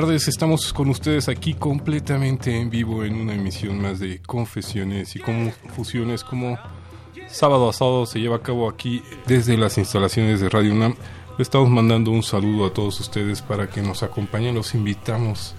[0.00, 5.20] Tardes, estamos con ustedes aquí completamente en vivo en una emisión más de Confesiones y
[5.20, 6.58] Confusiones como
[7.30, 10.96] sábado a sábado se lleva a cabo aquí desde las instalaciones de Radio UNAM.
[11.38, 15.54] Le estamos mandando un saludo a todos ustedes para que nos acompañen, los invitamos.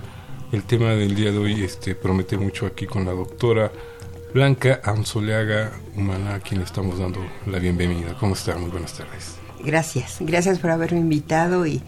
[0.51, 3.71] El tema del día de hoy este, promete mucho aquí con la doctora
[4.35, 8.15] Blanca Anzoleaga Humana, a quien estamos dando la bienvenida.
[8.19, 8.55] ¿Cómo está?
[8.55, 9.37] Muy buenas tardes.
[9.65, 11.81] Gracias, gracias por haberme invitado y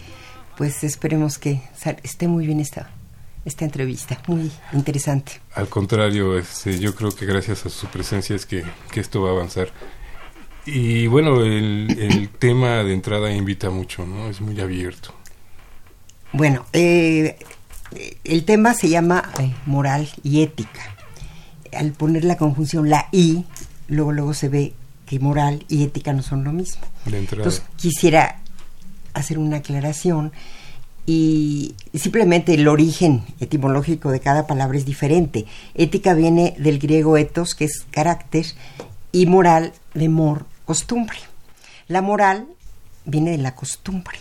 [0.60, 1.62] pues esperemos que
[2.04, 2.90] esté muy bien esta,
[3.46, 5.40] esta entrevista, muy interesante.
[5.54, 9.32] Al contrario, este, yo creo que gracias a su presencia es que, esto va a
[9.32, 9.70] avanzar.
[10.66, 14.30] Y bueno, el, tema de entrada invita mucho, ¿no?
[14.30, 15.14] Es muy abierto.
[16.34, 17.38] Bueno, eh,
[18.26, 20.94] el tema se llama eh, moral y ética.
[21.72, 23.46] Al poner la conjunción la I,
[23.88, 24.74] luego luego se ve
[25.06, 26.82] que moral y ética no son lo mismo.
[27.06, 28.42] Entonces quisiera
[29.20, 30.32] hacer una aclaración
[31.06, 35.46] y simplemente el origen etimológico de cada palabra es diferente.
[35.74, 38.46] Ética viene del griego ethos, que es carácter,
[39.12, 41.18] y moral de mor, costumbre.
[41.88, 42.48] La moral
[43.06, 44.20] viene de la costumbre.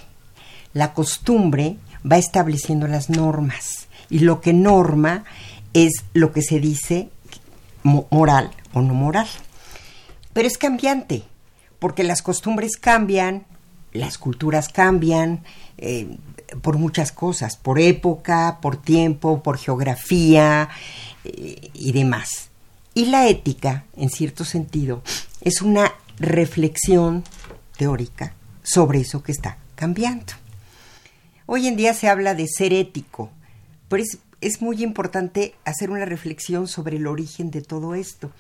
[0.73, 1.77] La costumbre
[2.11, 5.25] va estableciendo las normas y lo que norma
[5.75, 7.11] es lo que se dice
[7.83, 9.29] moral o no moral.
[10.33, 11.23] Pero es cambiante,
[11.79, 13.45] porque las costumbres cambian,
[13.93, 15.45] las culturas cambian
[15.79, 16.17] eh,
[16.63, 20.69] por muchas cosas, por época, por tiempo, por geografía
[21.25, 22.51] eh, y demás.
[22.95, 25.03] Y la ética, en cierto sentido,
[25.41, 27.23] es una reflexión
[27.77, 30.33] teórica sobre eso que está cambiando.
[31.47, 33.31] Hoy en día se habla de ser ético,
[33.89, 34.03] pero
[34.41, 38.31] es, muy importante hacer una reflexión sobre el origen de todo esto.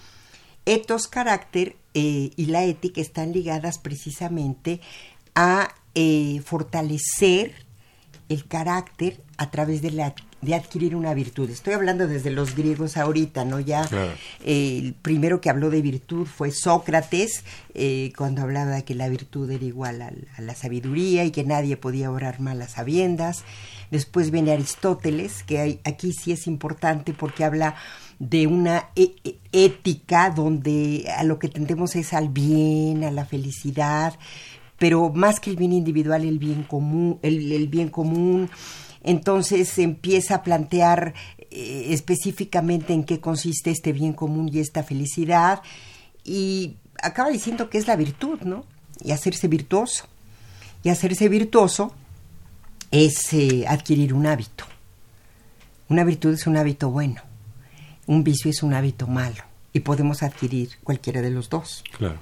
[0.67, 4.81] Etos, carácter eh, y la ética están ligadas precisamente
[5.39, 7.53] a eh, fortalecer
[8.29, 11.51] el carácter a través de la de adquirir una virtud.
[11.51, 13.59] Estoy hablando desde los griegos ahorita, ¿no?
[13.59, 13.89] Ya
[14.45, 17.45] eh, el primero que habló de virtud fue Sócrates,
[17.75, 21.77] eh, cuando hablaba de que la virtud era igual a, la sabiduría y que nadie
[21.77, 23.45] podía orar mal a sabiendas.
[23.91, 27.75] Después viene Aristóteles, que aquí sí es importante porque habla
[28.19, 33.25] de una e, e, ética donde a lo que tendemos es al bien, a la
[33.25, 34.15] felicidad,
[34.79, 38.49] pero más que el bien individual, el bien común, el bien común
[39.03, 41.15] entonces se empieza a plantear
[41.51, 45.63] eh, específicamente en qué consiste este bien común y esta felicidad
[46.25, 48.65] y acaba diciendo que es la virtud, ¿no?
[49.03, 50.05] Y hacerse virtuoso.
[50.83, 51.93] Y hacerse virtuoso
[52.91, 54.65] es eh, adquirir un hábito.
[55.89, 57.23] Una virtud es un hábito bueno,
[58.07, 59.43] un vicio es un hábito malo
[59.73, 61.83] y podemos adquirir cualquiera de los dos.
[61.97, 62.19] Claro.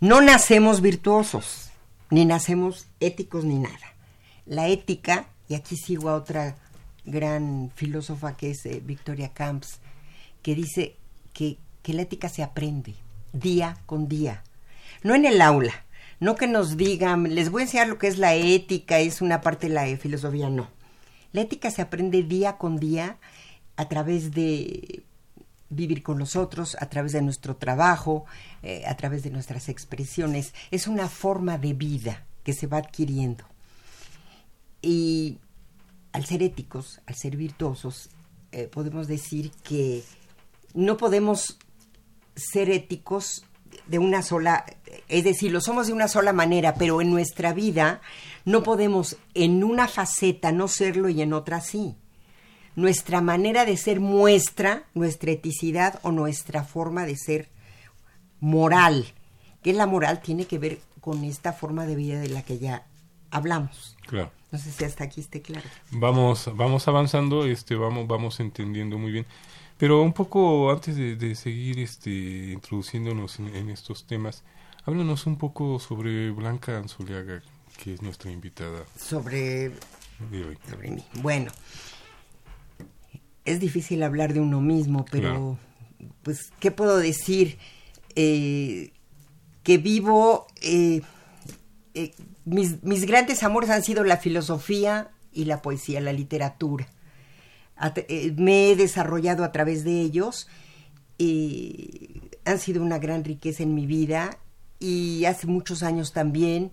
[0.00, 1.63] No nacemos virtuosos,
[2.14, 3.96] ni nacemos éticos ni nada.
[4.46, 6.56] La ética y aquí sigo a otra
[7.04, 9.80] gran filósofa que es eh, Victoria Camps,
[10.40, 10.94] que dice
[11.32, 12.94] que, que la ética se aprende
[13.32, 14.44] día con día,
[15.02, 15.72] no en el aula,
[16.20, 19.40] no que nos digan, les voy a enseñar lo que es la ética, es una
[19.40, 20.68] parte de la filosofía, no.
[21.32, 23.18] La ética se aprende día con día
[23.74, 25.02] a través de
[25.70, 28.24] vivir con los otros, a través de nuestro trabajo,
[28.62, 30.54] eh, a través de nuestras expresiones.
[30.70, 33.44] Es una forma de vida que se va adquiriendo.
[34.82, 35.38] Y
[36.12, 38.10] al ser éticos, al ser virtuosos,
[38.52, 40.04] eh, podemos decir que
[40.74, 41.58] no podemos
[42.36, 43.44] ser éticos
[43.86, 44.64] de una sola,
[45.08, 48.00] es decir, lo somos de una sola manera, pero en nuestra vida
[48.44, 51.96] no podemos en una faceta no serlo y en otra sí.
[52.76, 57.48] Nuestra manera de ser muestra nuestra eticidad o nuestra forma de ser
[58.40, 59.06] moral.
[59.62, 62.86] Que la moral tiene que ver con esta forma de vida de la que ya
[63.30, 63.96] hablamos.
[64.06, 64.30] Claro.
[64.50, 65.68] No sé si hasta aquí esté claro.
[65.90, 69.26] Vamos, vamos avanzando, este, vamos, vamos entendiendo muy bien.
[69.76, 74.44] Pero un poco antes de, seguir este, introduciéndonos en, estos temas,
[74.84, 77.42] háblanos un poco sobre Blanca Anzuliaga,
[77.82, 78.84] que es nuestra invitada.
[78.96, 79.72] Sobre,
[80.70, 81.04] sobre mí.
[81.14, 81.50] Bueno,
[83.44, 85.58] es difícil hablar de uno mismo, pero
[86.22, 87.58] pues, ¿qué puedo decir?
[88.16, 88.92] Eh,
[89.62, 91.02] que vivo eh,
[91.94, 92.12] eh,
[92.44, 96.86] mis, mis, grandes amores han sido la filosofía y la poesía, la literatura.
[98.36, 100.48] Me he desarrollado a través de ellos
[101.18, 104.38] y han sido una gran riqueza en mi vida
[104.78, 106.70] y hace muchos años también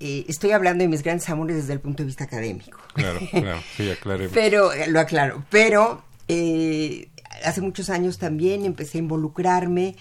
[0.00, 2.78] eh, estoy hablando de mis grandes amores desde el punto de vista académico.
[2.94, 4.32] Claro, claro, sí, aclaremos.
[4.32, 6.04] Pero, lo aclaro, pero
[7.44, 9.96] hace muchos años también empecé a involucrarme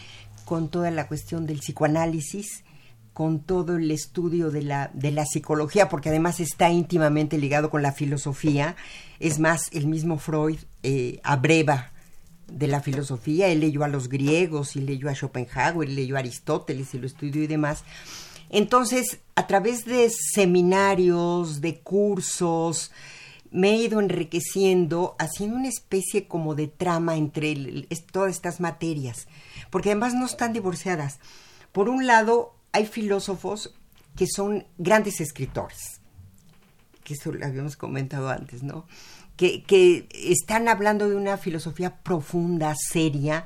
[0.46, 2.64] con toda la cuestión del psicoanálisis
[3.14, 7.84] con todo el estudio de la, de la psicología, porque además está íntimamente ligado con
[7.84, 8.76] la filosofía.
[9.20, 11.92] Es más, el mismo Freud eh, abreva
[12.48, 16.20] de la filosofía, él leyó a los griegos y leyó a Schopenhauer, y leyó a
[16.20, 17.84] Aristóteles y lo estudió y demás.
[18.50, 22.92] Entonces, a través de seminarios, de cursos,
[23.54, 29.28] me he ido enriqueciendo, haciendo una especie como de trama entre todas estas materias,
[29.70, 31.20] porque además no están divorciadas.
[31.72, 33.76] Por un lado, hay filósofos
[34.16, 36.02] que son grandes escritores,
[37.04, 38.86] que eso lo habíamos comentado antes, ¿no?
[39.38, 43.46] Que, que están hablando de una filosofía profunda, seria,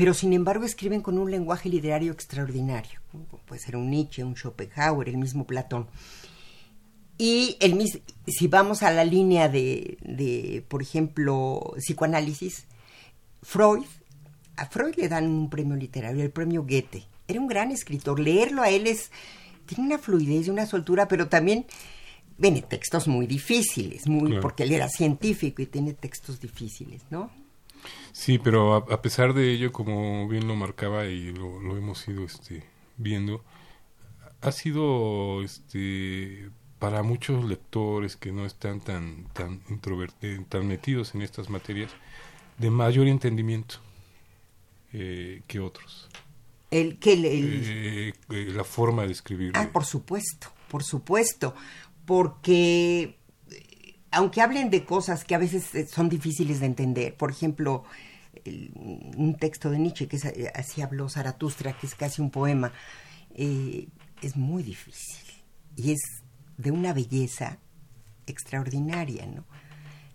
[0.00, 3.00] pero sin embargo escriben con un lenguaje literario extraordinario.
[3.44, 5.88] Puede ser un Nietzsche, un Schopenhauer, el mismo Platón.
[7.18, 7.78] Y el
[8.26, 12.64] si vamos a la línea de, de, por ejemplo, psicoanálisis,
[13.42, 13.84] Freud,
[14.56, 18.20] a Freud le dan un premio literario, el premio Goethe era un gran escritor.
[18.20, 19.10] Leerlo a él es,
[19.66, 21.66] tiene una fluidez y una soltura, pero también
[22.38, 27.30] viene textos muy difíciles, muy, porque él era científico y tiene textos difíciles, ¿no?
[28.12, 32.64] Sí, pero a, pesar de ello, como bien lo marcaba y lo, hemos ido este,
[32.96, 33.44] viendo,
[34.40, 41.22] ha sido este, para muchos lectores que no están tan, tan, introvertidos, tan metidos en
[41.22, 41.90] estas materias,
[42.58, 43.76] de mayor entendimiento
[44.92, 46.08] eh, que otros.
[46.70, 49.52] El, que eh, eh, la forma de escribir.
[49.56, 51.54] Ah, por supuesto, por supuesto,
[52.06, 53.19] porque eh,
[54.10, 57.84] aunque hablen de cosas que a veces son difíciles de entender, por ejemplo,
[59.16, 60.18] un texto de Nietzsche que
[60.54, 62.72] así habló Zaratustra, que es casi un poema,
[63.34, 65.26] es muy difícil
[65.76, 66.00] y es
[66.56, 67.58] de una belleza
[68.26, 69.44] extraordinaria, ¿no?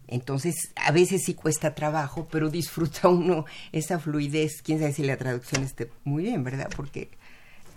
[0.08, 4.62] Entonces, a veces sí cuesta trabajo, pero disfruta uno esa fluidez.
[4.62, 6.70] Quién sabe si la traducción esté muy bien, ¿verdad?
[6.76, 7.10] Porque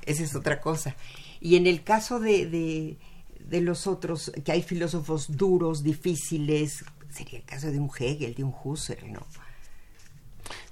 [0.05, 0.95] esa es otra cosa.
[1.41, 2.99] Y en el caso de,
[3.51, 8.55] los otros, que hay filósofos duros, difíciles, sería el caso de un Hegel, de un
[8.63, 9.27] Husserl, ¿no?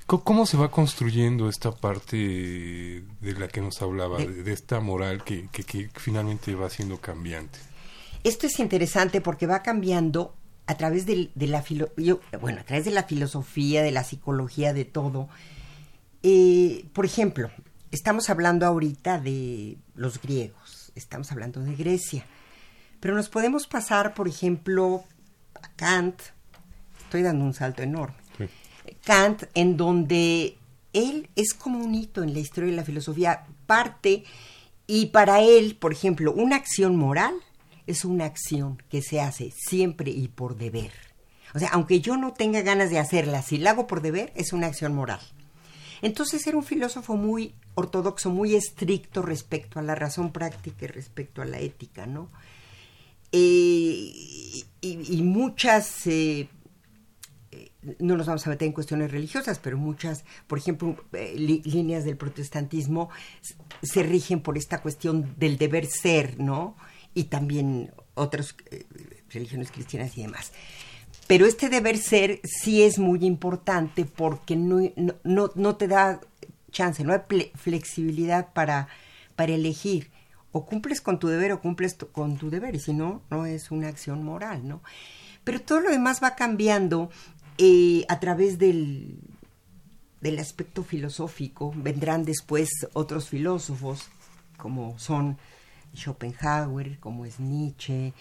[0.07, 5.49] ¿Cómo se va construyendo esta parte de la que nos hablaba, de, esta moral que,
[5.49, 7.59] que, finalmente va siendo cambiante?
[8.23, 11.65] Esto es interesante porque va cambiando a través de, la
[12.41, 15.29] bueno, a través de la filosofía, de la psicología, de todo.
[16.23, 17.51] Eh, por ejemplo,
[17.91, 22.25] estamos hablando ahorita de los griegos, estamos hablando de Grecia,
[23.07, 25.05] pero nos podemos pasar, por ejemplo,
[25.63, 26.21] a Kant.
[27.05, 28.17] Estoy dando un salto enorme
[29.05, 30.59] Kant, en donde
[30.93, 34.25] él es como un hito en la historia de la filosofía, parte
[34.89, 37.37] y para él, por ejemplo, una acción moral
[37.87, 40.91] es una acción que se hace siempre y por deber.
[41.55, 44.53] O sea, aunque yo no tenga ganas de hacerla, si la hago por deber, es
[44.53, 45.21] una acción moral.
[46.03, 51.41] Entonces era un filósofo muy ortodoxo, muy estricto respecto a la razón práctica y respecto
[51.41, 52.31] a la ética, ¿no?
[53.39, 56.49] Eh, y, muchas eh,
[57.99, 62.17] no nos vamos a meter en cuestiones religiosas, pero muchas, por ejemplo, eh, líneas del
[62.17, 63.11] protestantismo
[63.83, 66.77] se rigen por esta cuestión del deber ser, ¿no?
[67.13, 68.55] Y también otras
[69.29, 70.53] religiones cristianas y demás.
[71.27, 74.81] Pero este deber ser sí es muy importante porque no,
[75.25, 76.21] no, no te da
[76.71, 78.89] chance, no hay flexibilidad para,
[79.35, 80.11] para elegir.
[80.57, 83.71] O cumples con tu deber o cumples con tu deber, y si no, no es
[83.71, 84.81] una acción moral, ¿no?
[85.45, 87.11] Pero todo lo demás va cambiando
[87.59, 89.19] eh, a través del,
[90.23, 94.09] del aspecto filosófico vendrán después otros filósofos,
[94.57, 95.37] como son
[95.95, 98.15] Schopenhauer, como es Nietzsche,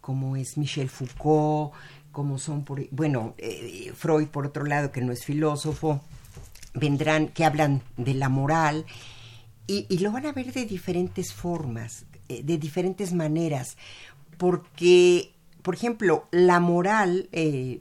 [0.00, 1.72] como es Michel Foucault,
[2.12, 6.00] como son, bueno, eh, Freud por otro lado, que no es filósofo,
[6.72, 8.86] vendrán, que hablan de la moral,
[9.88, 13.76] y, lo van a ver de diferentes formas, eh, de diferentes maneras,
[14.36, 17.28] porque, por ejemplo, la moral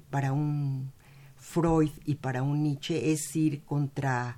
[0.10, 0.91] para un
[1.50, 4.38] Freud y para un Nietzsche es ir contra,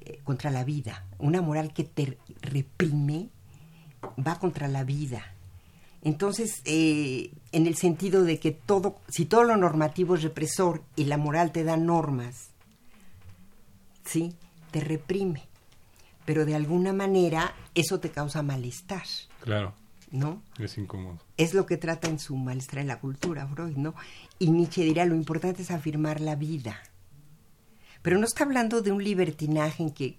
[0.00, 1.04] eh, contra la vida.
[1.18, 3.28] Una moral que te reprime
[4.26, 5.22] va contra la vida.
[6.00, 11.04] Entonces, eh, en el sentido de que todo, si todo lo normativo es represor y
[11.04, 12.48] la moral te da normas,
[14.04, 14.34] ¿sí?
[14.70, 15.51] Te reprime.
[16.24, 19.04] Pero de alguna manera eso te causa malestar.
[19.40, 19.74] Claro.
[20.12, 20.42] ¿no?
[20.58, 21.18] Es incómodo.
[21.36, 23.94] Es lo que trata en su maestra en la cultura, Freud, ¿no?
[24.38, 26.76] Y Nietzsche dirá, lo importante es afirmar la vida.
[28.02, 30.18] Pero no está hablando de un libertinaje en que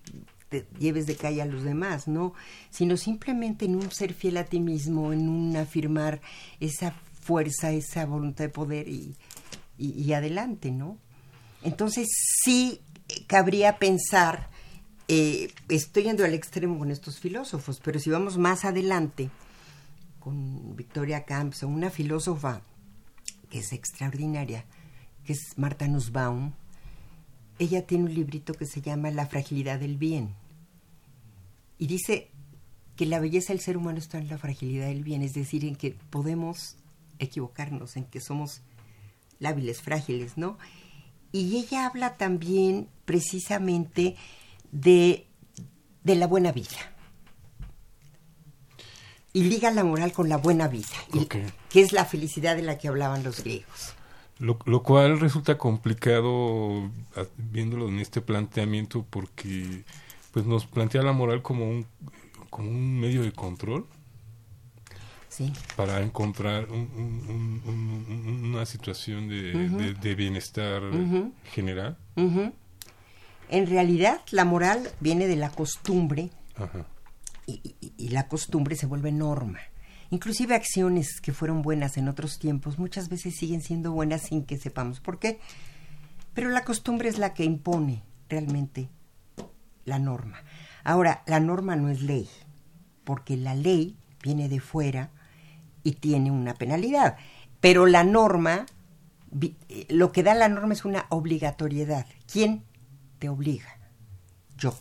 [0.49, 2.33] te lleves de calle a los demás, ¿no?
[2.69, 6.21] Sino simplemente en un ser fiel a ti mismo, en un afirmar
[6.59, 6.91] esa
[7.21, 9.15] fuerza, esa voluntad de poder y,
[9.77, 10.97] y, adelante, ¿no?
[11.61, 12.07] Entonces
[12.43, 12.81] sí
[13.27, 14.49] cabría pensar,
[15.07, 19.29] eh, estoy yendo al extremo con estos filósofos, pero si vamos más adelante,
[20.19, 22.61] con Victoria Camps, una filósofa
[23.49, 24.63] que es extraordinaria,
[25.25, 26.53] que es Marta Nussbaum.
[27.59, 30.33] Ella tiene un librito que se llama La fragilidad del bien.
[31.77, 32.29] Y dice
[32.95, 35.75] que la belleza del ser humano está en la fragilidad del bien, es decir, en
[35.75, 36.77] que podemos
[37.19, 38.61] equivocarnos, en que somos
[39.39, 40.57] lábiles, frágiles, ¿no?
[41.33, 44.15] Y ella habla también precisamente
[44.73, 45.27] de,
[46.03, 46.91] de la buena vida
[49.31, 50.87] y liga la moral con la buena vida,
[51.69, 53.93] que es la felicidad de la que hablaban los griegos.
[54.39, 56.91] Lo, cual resulta complicado
[57.37, 59.83] viéndolo en este planteamiento porque
[60.31, 61.85] pues nos plantea la moral como un,
[62.49, 63.85] como un medio de control
[65.29, 65.53] sí.
[65.75, 70.81] para encontrar una situación de, bienestar
[71.51, 71.97] general.
[73.53, 76.85] En realidad la moral viene de la costumbre Ajá
[77.45, 79.59] y, la costumbre se vuelve norma.
[80.09, 84.57] Inclusive acciones que fueron buenas en otros tiempos muchas veces siguen siendo buenas sin que
[84.57, 85.39] sepamos por qué.
[86.33, 88.89] Pero la costumbre es la que impone realmente
[89.85, 90.43] la norma.
[90.83, 92.29] Ahora, la norma no es ley,
[93.03, 95.11] porque la ley viene de fuera
[95.83, 97.17] y tiene una penalidad.
[97.59, 98.65] Pero la norma,
[99.41, 102.05] eh, lo que da la norma es una obligatoriedad.
[102.31, 102.63] ¿Quién
[103.23, 103.77] te obliga?
[104.57, 104.75] Yo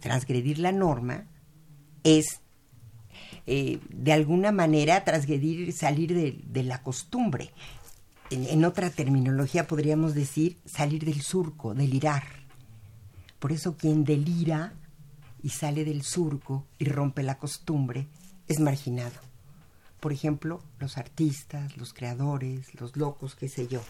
[0.00, 1.24] transgredir la norma
[2.02, 2.42] es
[3.46, 7.52] eh, de alguna manera transgredir, salir de, la costumbre.
[8.28, 12.24] En, otra terminología podríamos decir salir del surco, delirar.
[13.38, 14.74] Por eso quien delira
[15.42, 18.08] y sale del surco y rompe la costumbre
[18.46, 19.18] es marginado.
[20.00, 23.80] Por ejemplo, los artistas, los creadores, los locos, qué sé yo.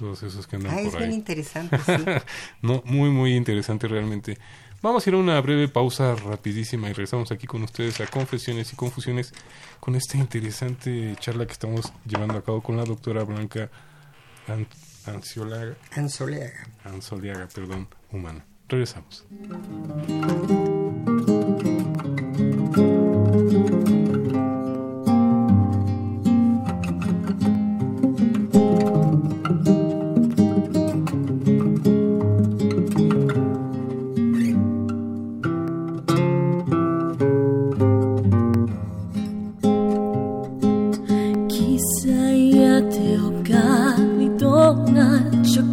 [0.00, 1.92] Todos esos que andan ah, por es bien interesante, sí.
[2.62, 4.38] no, muy, muy interesante realmente.
[4.80, 8.72] Vamos a ir a una breve pausa rapidísima y regresamos aquí con ustedes a Confesiones
[8.72, 9.34] y Confusiones
[9.78, 13.70] con esta interesante charla que estamos llevando a cabo con la doctora Blanca
[14.48, 14.66] An
[15.04, 15.76] Anciolaga.
[17.54, 18.46] Perdón, humana.
[18.68, 19.26] Regresamos.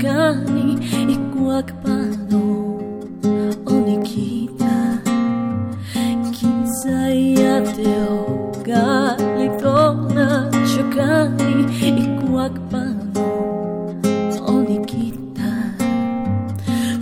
[0.07, 0.69] cani
[1.13, 1.17] i
[2.33, 2.43] o
[3.73, 4.75] onikita
[6.35, 8.15] kinzaiateo
[8.67, 10.27] galitona
[10.71, 11.55] chokani
[12.03, 13.27] i kuakpano
[14.47, 14.77] quelle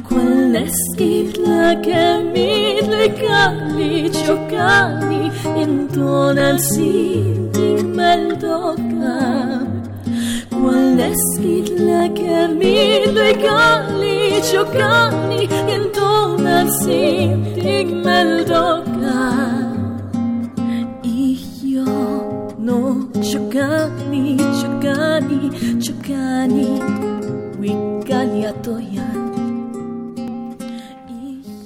[0.08, 2.54] quell'esquitla che mi
[2.96, 5.24] legali ciocani
[5.64, 8.54] intono al sintimento
[9.00, 9.65] cani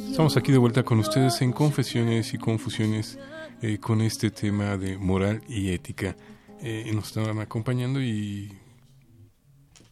[0.10, 3.20] Estamos aquí de vuelta con ustedes en Confesiones y Confusiones
[3.62, 6.18] eh, con este tema de moral y ética.
[6.62, 8.52] Eh, nos están acompañando y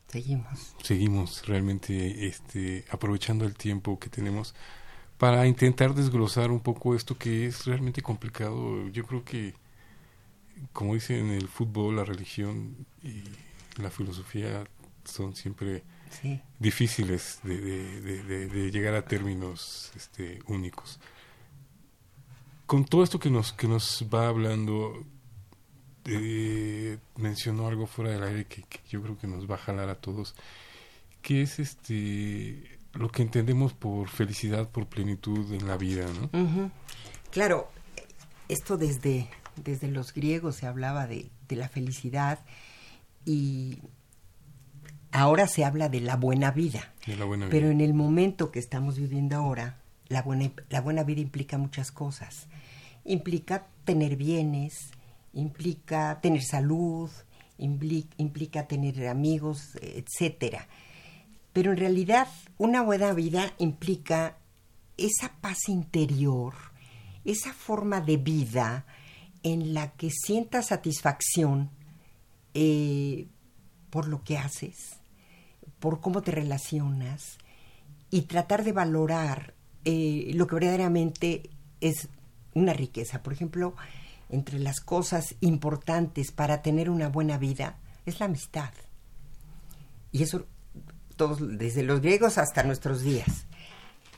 [0.08, 0.76] seguimos.
[0.84, 4.56] Seguimos realmente este, aprovechando el tiempo que tenemos
[5.18, 8.88] para intentar desglosar un poco esto que es realmente complicado.
[8.90, 9.54] Yo creo que,
[10.74, 13.24] como dicen, el fútbol, la religión y
[13.82, 14.64] la filosofía
[15.04, 15.84] son siempre
[16.60, 21.00] difíciles de, llegar a términos este, únicos.
[22.66, 25.06] Con todo esto que nos, que nos va hablando,
[26.08, 29.96] eh, mencionó algo fuera del aire que, yo creo que nos va a jalar a
[29.96, 30.36] todos,
[31.22, 36.72] que es este lo que entendemos por felicidad, por plenitud en la vida, ¿no?
[37.30, 37.70] Claro,
[38.48, 42.40] esto desde, desde los griegos se hablaba de, de la felicidad
[43.24, 43.80] y
[45.12, 46.94] ahora se habla de la buena vida.
[47.06, 51.92] Pero en el momento que estamos viviendo ahora, la buena, la buena vida implica muchas
[51.92, 52.48] cosas.
[53.04, 54.92] Implica tener bienes,
[55.38, 57.10] implica tener salud,
[57.58, 60.68] implica, tener amigos, etcétera.
[61.54, 64.38] Pero en realidad, una buena vida implica
[64.98, 66.54] esa paz interior,
[67.24, 68.86] esa forma de vida
[69.44, 71.70] en la que sientas satisfacción
[72.54, 73.28] eh,
[73.90, 74.98] por lo que haces,
[75.80, 77.38] por cómo te relacionas
[78.10, 79.54] y tratar de valorar
[79.86, 82.10] eh, lo que verdaderamente es
[82.54, 83.22] una riqueza.
[83.22, 83.76] Por ejemplo,
[84.30, 88.72] entre las cosas importantes para tener una buena vida es la amistad.
[90.12, 90.46] Y eso
[91.16, 93.46] todos, desde los griegos hasta nuestros días.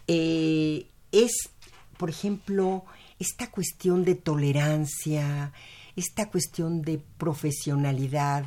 [0.08, 1.50] Eh, es,
[1.98, 2.86] por ejemplo,
[3.18, 5.54] esta cuestión de tolerancia,
[5.96, 8.46] esta cuestión de profesionalidad,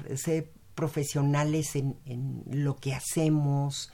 [0.75, 3.93] profesionales en, lo que hacemos.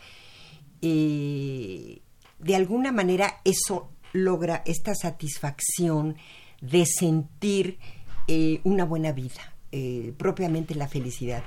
[0.81, 2.01] Eh,
[2.39, 6.17] de alguna manera eso logra esta satisfacción
[6.61, 7.79] de sentir
[8.27, 11.43] eh, una buena vida, eh, propiamente la felicidad.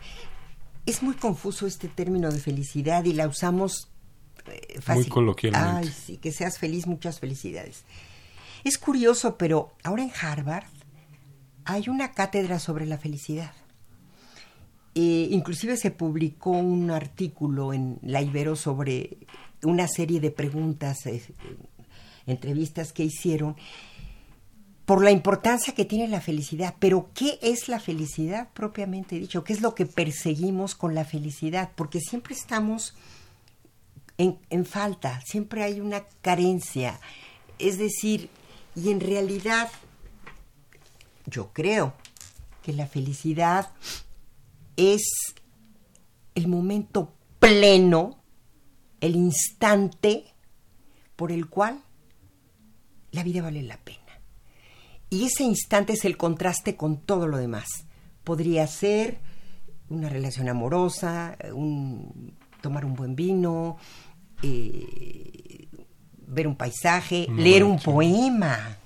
[0.85, 3.89] Es muy confuso este término de felicidad y la usamos
[4.79, 5.03] fácil.
[5.03, 5.69] Muy coloquialmente.
[5.69, 7.83] Ay, sí, que seas feliz, muchas felicidades.
[8.63, 10.65] Es curioso, pero ahora en Harvard
[11.65, 13.53] hay una cátedra sobre la felicidad.
[14.93, 19.17] Eh, inclusive se publicó un artículo en La Ibero sobre
[19.63, 21.23] una serie de preguntas, eh,
[22.25, 23.55] entrevistas que hicieron
[24.91, 26.75] por la importancia que tiene la felicidad.
[26.77, 29.45] Pero ¿qué es la felicidad propiamente dicho?
[29.45, 31.71] ¿Qué es lo que perseguimos con la felicidad?
[31.77, 32.93] Porque siempre estamos
[34.17, 36.99] en, en falta, siempre hay una carencia.
[37.57, 38.29] Es decir,
[38.75, 39.69] y en realidad
[41.25, 41.93] yo creo
[42.61, 43.71] que la felicidad
[44.75, 45.03] es
[46.35, 48.21] el momento pleno,
[48.99, 50.25] el instante
[51.15, 51.81] por el cual
[53.11, 54.00] la vida vale la pena.
[55.11, 57.67] Y ese instante es el contraste con todo lo demás.
[58.23, 59.19] Podría ser
[59.89, 63.77] una relación amorosa, un, tomar un buen vino,
[64.41, 65.67] eh,
[66.25, 68.77] ver un paisaje, leer un poema.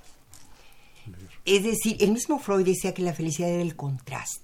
[1.46, 4.44] Es decir, el mismo Freud decía que la felicidad era el contraste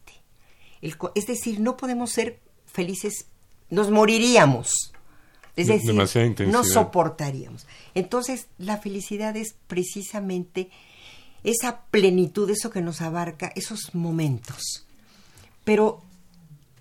[1.16, 3.28] es decir, no podemos ser felices
[3.70, 4.94] nos moriríamos.
[5.56, 7.68] Es De- decir, no soportaríamos.
[7.94, 10.70] Entonces, la felicidad es precisamente
[11.44, 14.86] esa plenitud, eso que nos abarca, esos momentos.
[15.64, 16.02] Pero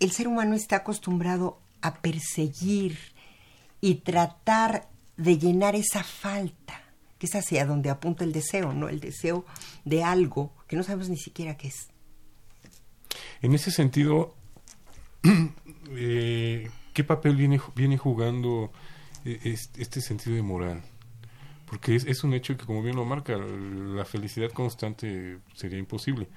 [0.01, 2.99] el ser humano está acostumbrado a perseguir
[3.81, 6.81] y tratar de llenar esa falta,
[7.18, 8.88] que es hacia donde apunta el deseo, ¿no?
[8.88, 9.44] El deseo
[9.85, 11.88] de algo que no sabemos ni siquiera qué es.
[13.42, 14.35] En ese sentido,
[15.90, 18.70] eh, ¿qué papel viene, viene jugando
[19.25, 20.83] eh, es- este sentido de moral?
[21.70, 26.28] Porque es, es un hecho que, como bien lo marca, la felicidad constante sería imposible.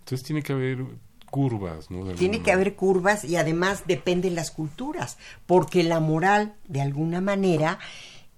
[0.00, 0.84] Entonces tiene que haber
[1.30, 2.12] curvas, ¿no?
[2.14, 7.78] Tiene que haber curvas y además dependen las culturas, porque la moral, de alguna manera,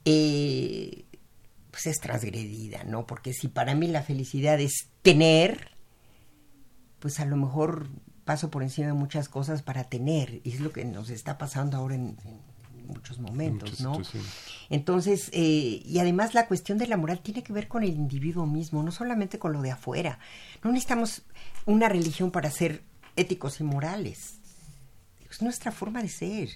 [0.04, 1.06] eh,
[1.70, 3.06] pues es transgredida, ¿no?
[3.06, 5.70] Porque si para mí la felicidad es tener,
[6.98, 7.88] pues a lo mejor
[8.26, 11.78] paso por encima de muchas cosas para tener, y es lo que nos está pasando
[11.78, 12.51] ahora en, en
[12.86, 14.20] muchos momentos, muchas ¿no?
[14.70, 18.46] Entonces, eh, y además la cuestión de la moral tiene que ver con el individuo
[18.46, 20.18] mismo, no solamente con lo de afuera.
[20.62, 21.22] No necesitamos
[21.66, 22.82] una religión para ser
[23.16, 24.38] éticos y morales.
[25.30, 26.48] Es nuestra forma de ser.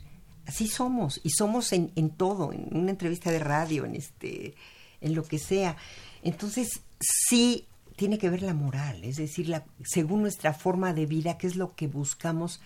[0.46, 4.54] Así somos, y somos en, en todo, en una entrevista de radio, en este,
[5.00, 5.76] en lo que sea.
[6.22, 11.38] Entonces, sí tiene que ver la moral, es decir, la, según nuestra forma de vida,
[11.38, 12.60] qué es lo que buscamos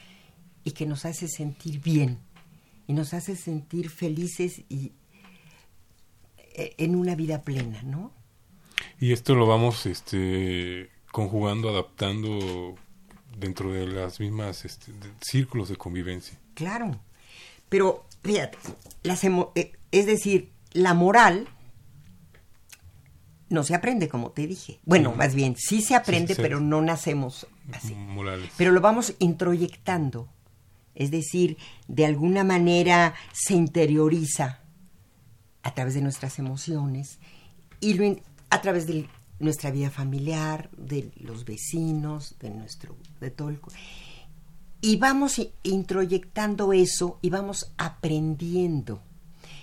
[0.64, 2.18] y que nos hace sentir bien
[2.86, 4.92] y nos hace sentir felices y
[6.54, 8.12] eh, en una vida plena, ¿no?
[8.98, 12.74] Y esto lo vamos este, conjugando, adaptando
[13.38, 16.38] dentro de las mismas este, de- círculos de convivencia.
[16.54, 16.98] Claro.
[17.68, 18.58] Pero, fíjate,
[19.02, 21.46] las emo- eh, es decir, la moral
[23.48, 24.80] no se aprende, como te dije.
[24.84, 26.42] Bueno, más bien, sí se aprende, sí.
[26.42, 27.94] pero no nacemos así.
[27.94, 28.50] Morales.
[28.56, 30.28] Pero lo vamos introyectando.
[30.94, 31.56] Es decir,
[31.88, 34.60] de alguna manera se interioriza
[35.62, 37.18] a través de nuestras emociones
[37.80, 37.98] y
[38.50, 43.60] a través de nuestra vida familiar, de los vecinos, de nuestro, de todo el...
[44.82, 49.02] Y vamos introyectando eso y vamos aprendiendo.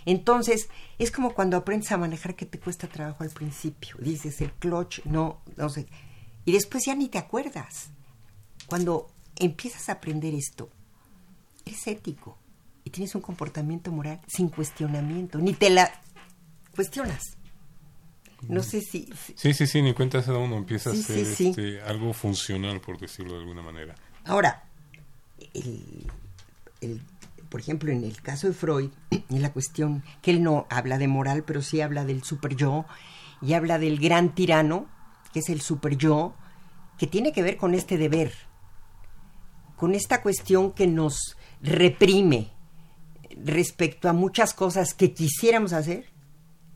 [0.06, 3.98] Entonces, es como cuando aprendes a manejar que te cuesta trabajo al principio.
[4.00, 5.88] Dices el clutch, no, no sé.
[6.46, 7.90] Y después ya ni te acuerdas.
[8.68, 10.70] Cuando empiezas a aprender esto,
[11.68, 12.38] eres ético
[12.84, 15.92] y tienes un comportamiento moral sin cuestionamiento, ni te la
[16.76, 17.24] cuestionas.
[18.48, 21.26] No sé si, Sí, sí, sí, ni cuenta se da uno, empieza Sí, a ser
[21.26, 21.50] sí, sí.
[21.50, 23.96] este, algo funcional, por decirlo de alguna manera.
[24.26, 24.64] Ahora,
[25.54, 26.12] el-
[26.82, 27.02] el-
[27.50, 28.90] por ejemplo, en el caso de Freud,
[29.30, 32.86] en la cuestión que él no habla de moral, pero sí habla del super yo
[33.42, 34.88] y habla del gran tirano,
[35.34, 36.36] que es el super yo,
[37.00, 38.34] que tiene que ver con este deber,
[39.76, 42.52] con esta cuestión que nos reprime
[43.44, 46.06] respecto a muchas cosas que quisiéramos hacer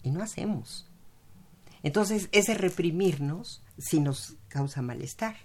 [0.04, 0.88] y no hacemos.
[1.84, 5.36] Entonces, ese reprimirnos sí nos causa malestar.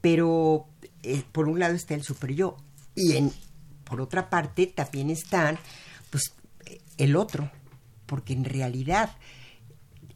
[0.00, 0.66] Pero
[1.02, 2.56] eh, por un lado está el super yo
[2.94, 3.32] y en
[3.84, 5.58] por otra parte también están
[6.10, 6.34] pues
[6.98, 7.50] el otro
[8.06, 9.10] porque en realidad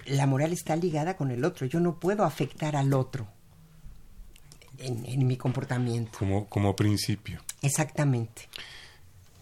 [0.07, 1.66] la moral está ligada con el otro.
[1.66, 3.27] Yo no puedo afectar al otro
[4.83, 7.40] en, en mi comportamiento Como, como principio.
[7.62, 8.49] exactamente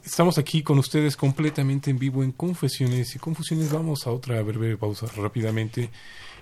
[0.05, 3.71] Estamos aquí con ustedes completamente en vivo en Confesiones y Confusiones.
[3.71, 5.91] Vamos a otra breve pausa rápidamente.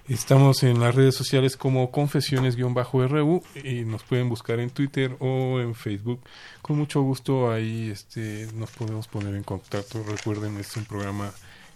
[0.09, 5.75] Estamos en las redes sociales como Confesiones-RU y nos pueden buscar en Twitter o en
[5.75, 6.21] Facebook.
[6.63, 10.03] Con mucho gusto ahí este, nos podemos poner en contacto.
[10.05, 11.31] Recuerden, es un programa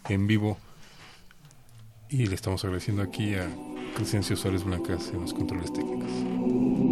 [0.08, 0.58] en vivo
[2.08, 3.50] y le estamos agradeciendo aquí a
[3.96, 6.91] Crescencio Suárez Blancas en los controles técnicos.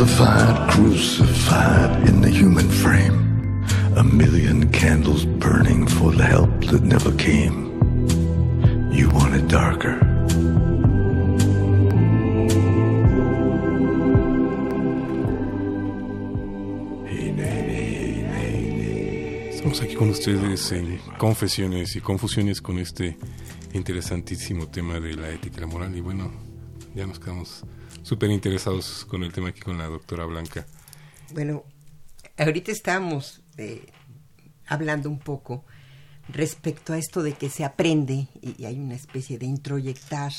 [0.00, 3.66] crucified, crucified in the human frame.
[3.96, 7.68] A million candles burning for the help that never came.
[8.90, 10.00] You want it darker.
[19.50, 23.18] Estamos aquí con ustedes en confesiones y confusiones con este
[23.74, 25.94] interesantísimo tema de la ética y la moral.
[25.94, 26.32] Y bueno,
[26.94, 27.64] ya nos quedamos
[28.02, 30.66] súper interesados con el tema aquí con la doctora Blanca.
[31.32, 31.64] Bueno,
[32.36, 33.86] ahorita estamos eh,
[34.66, 35.64] hablando un poco
[36.28, 40.32] respecto a esto de que se aprende y hay una especie de introyectar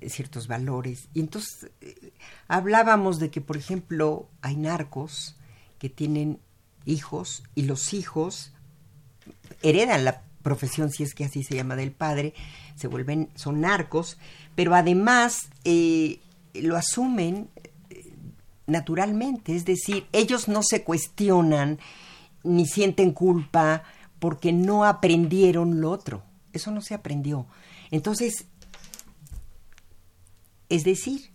[0.00, 1.08] eh, ciertos valores.
[1.14, 2.12] Y entonces eh,
[2.48, 5.36] hablábamos de que, por ejemplo, hay narcos
[5.78, 6.40] que tienen
[6.84, 8.52] hijos y los hijos
[9.62, 12.32] heredan la profesión, si es que así se llama, del padre,
[12.76, 14.16] se vuelven, son narcos,
[14.54, 16.20] pero además eh,
[16.62, 17.48] lo asumen
[17.90, 18.12] eh,
[18.66, 21.78] naturalmente, es decir, ellos no se cuestionan
[22.42, 23.82] ni sienten culpa
[24.18, 27.46] porque no aprendieron lo otro, eso no se aprendió.
[27.90, 28.46] Entonces,
[30.68, 31.30] es decir,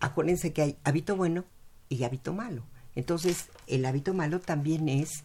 [0.00, 1.44] acuérdense que hay hábito bueno
[1.88, 2.64] y hábito malo.
[2.94, 5.24] Entonces, el hábito malo también es,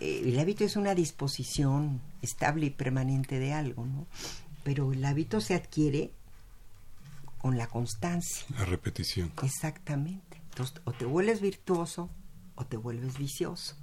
[0.00, 4.06] eh, el hábito es una disposición estable y permanente de algo, ¿no?
[4.62, 6.12] Pero el hábito se adquiere
[7.38, 8.46] con la constancia.
[8.58, 9.32] La repetición.
[9.42, 10.42] Exactamente.
[10.50, 12.10] Entonces, o te vuelves virtuoso
[12.54, 13.76] o te vuelves vicioso.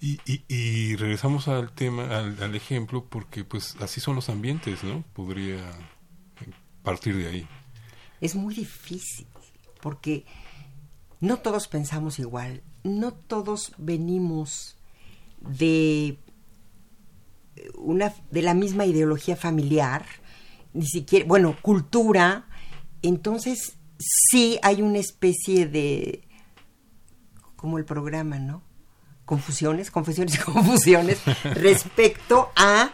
[0.00, 4.82] Y, y, y regresamos al tema, al, al, ejemplo, porque pues así son los ambientes,
[4.82, 5.04] ¿no?
[5.12, 5.60] Podría
[6.82, 7.48] partir de ahí.
[8.20, 9.26] Es muy difícil,
[9.82, 10.24] porque
[11.20, 14.76] no todos pensamos igual, no todos venimos
[15.40, 16.18] de
[17.74, 20.04] una de la misma ideología familiar,
[20.72, 22.46] ni siquiera, bueno, cultura,
[23.02, 26.22] entonces sí hay una especie de
[27.56, 28.62] como el programa, ¿no?
[29.26, 32.90] Confusiones, confesiones y confusiones respecto a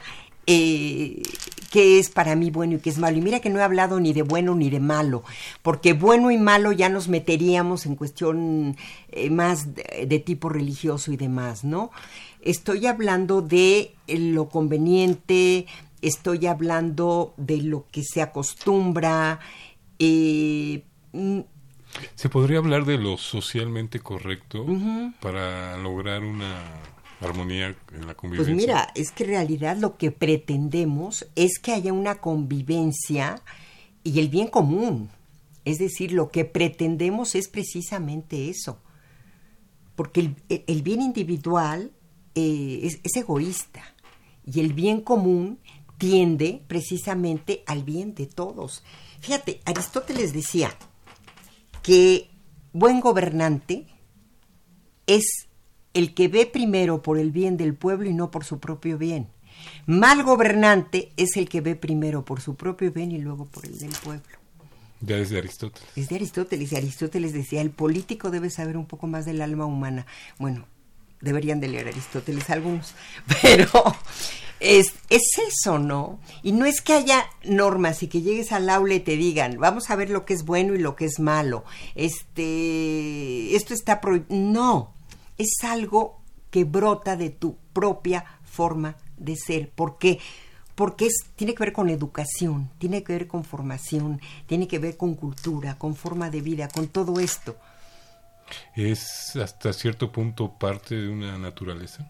[0.47, 1.23] eh,
[1.71, 3.17] qué es para mí bueno y qué es malo.
[3.17, 5.23] Y mira que no he hablado ni de bueno ni de malo,
[5.63, 8.77] porque bueno y malo ya nos meteríamos en cuestión
[9.11, 11.91] eh, más de, de, tipo religioso y demás, ¿no?
[12.43, 15.67] Estoy hablando de lo conveniente,
[16.03, 19.41] estoy hablando de lo que se acostumbra.
[19.99, 20.85] Eh,
[22.15, 25.15] ¿Se podría hablar de lo socialmente correcto uh -huh.
[25.21, 26.63] para lograr una
[27.21, 28.55] armonía en la convivencia?
[28.55, 33.41] Pues mira, es que en realidad lo que pretendemos es que haya una convivencia
[34.05, 35.11] y el bien común.
[35.65, 38.79] Es decir, lo que pretendemos es precisamente eso.
[39.97, 41.91] Porque el, el bien individual
[42.35, 43.83] eh, es, es egoísta
[44.45, 45.59] y el bien común
[45.99, 48.85] tiende precisamente al bien de todos.
[49.21, 50.75] Fíjate, Aristóteles decía
[51.83, 52.31] que
[52.73, 53.87] buen gobernante
[55.07, 55.49] es
[55.95, 59.29] el que ve primero por el bien del pueblo y no por su propio bien.
[59.87, 63.79] Mal gobernante es el que ve primero por su propio bien y luego por el
[63.79, 64.37] del pueblo.
[65.01, 65.89] Ya es de Aristóteles.
[65.97, 66.73] Es de Aristóteles.
[66.73, 70.07] Y Aristóteles decía, el político debe saber un poco más del alma humana.
[70.39, 70.67] Bueno,
[71.27, 72.95] deberían de leer Aristóteles algunos,
[73.43, 73.71] pero
[74.61, 76.19] es, es eso, ¿no?
[76.43, 79.91] Y no es que haya normas y que llegues al aula y te digan, vamos
[79.91, 81.65] a ver lo que es bueno y lo que es malo.
[81.95, 84.27] Este, esto está prohibido.
[84.31, 84.95] No,
[85.37, 89.71] es algo que brota de tu propia forma de ser.
[89.71, 90.19] ¿Por qué?
[90.75, 94.97] Porque es, tiene que ver con educación, tiene que ver con formación, tiene que ver
[94.97, 97.57] con cultura, con forma de vida, con todo esto.
[98.75, 102.09] ¿Es hasta cierto punto parte de una naturaleza?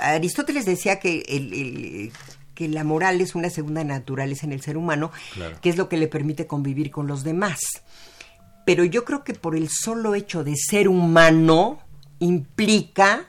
[0.00, 2.12] Aristóteles decía que el, el,
[2.54, 5.58] que la moral es una segunda naturaleza en el ser humano, claro.
[5.60, 7.60] que es lo que le permite convivir con los demás.
[8.64, 11.78] Pero yo creo que por el solo hecho de ser humano
[12.18, 13.28] implica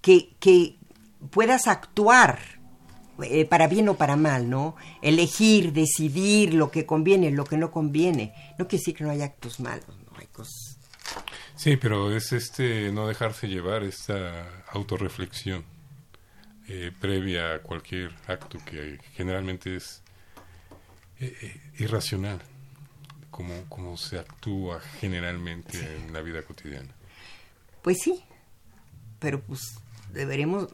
[0.00, 0.78] que, que
[1.30, 2.55] puedas actuar
[3.22, 4.76] eh, para bien o para mal, ¿no?
[5.02, 8.34] Elegir, decidir lo que conviene, lo que no conviene.
[8.58, 10.78] No quiere decir que no haya actos malos, no hay cosas.
[11.54, 15.64] Sí, pero es este no dejarse llevar esta autorreflexión
[16.68, 20.02] eh, previa a cualquier acto que generalmente es
[21.20, 22.42] eh, irracional
[23.30, 25.86] como, como se actúa generalmente sí.
[25.86, 26.94] en la vida cotidiana.
[27.82, 28.24] Pues sí,
[29.18, 29.60] pero pues
[30.16, 30.68] deberemos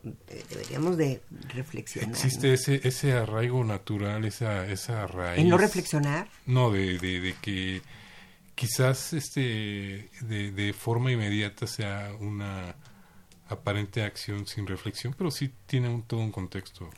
[0.48, 2.10] deberíamos de reflexionar.
[2.10, 2.54] ¿Existe ¿no?
[2.54, 5.40] ese ese arraigo natural, esa esa raíz?
[5.40, 6.28] ¿En no reflexionar?
[6.46, 7.82] No, de, de, de que
[8.54, 12.74] quizás este de, de, forma inmediata sea una
[13.48, 16.88] aparente acción sin reflexión, pero sí tiene un, todo un contexto.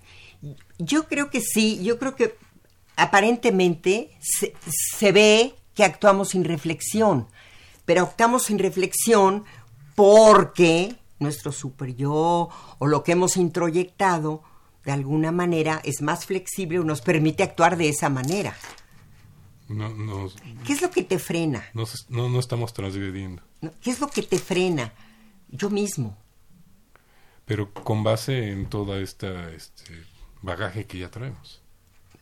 [0.78, 2.36] Yo creo que sí, yo creo que
[2.96, 7.26] aparentemente se, se ve que actuamos sin reflexión,
[7.84, 9.44] pero actuamos sin reflexión
[9.94, 14.42] porque nuestro super yo o lo que hemos introyectado
[14.84, 18.54] de alguna manera es más flexible o nos permite actuar de esa manera.
[19.68, 20.28] No, no,
[20.66, 21.64] ¿Qué es lo que te frena?
[21.72, 23.42] no, no, no estamos transgrediendo.
[23.80, 24.92] ¿Qué es lo que te frena?
[25.48, 26.16] Yo mismo.
[27.46, 30.04] pero con base en toda esta este
[30.42, 31.62] bagaje que ya traemos.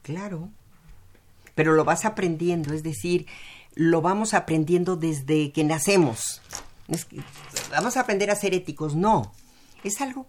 [0.03, 0.49] Claro.
[1.55, 3.27] Pero lo vas aprendiendo, es decir,
[3.75, 6.41] lo vamos aprendiendo desde que nacemos.
[7.71, 9.33] Vamos a aprender a ser éticos, no.
[9.85, 10.27] Es algo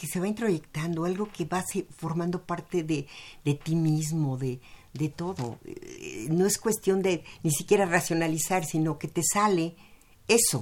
[0.00, 1.64] que se va introyectando, algo que va
[1.96, 3.06] formando parte de,
[3.44, 4.60] de ti mismo, de,
[4.92, 5.58] de todo.
[5.64, 9.76] Eh, No es cuestión de ni siquiera racionalizar, sino que te sale
[10.28, 10.60] eso.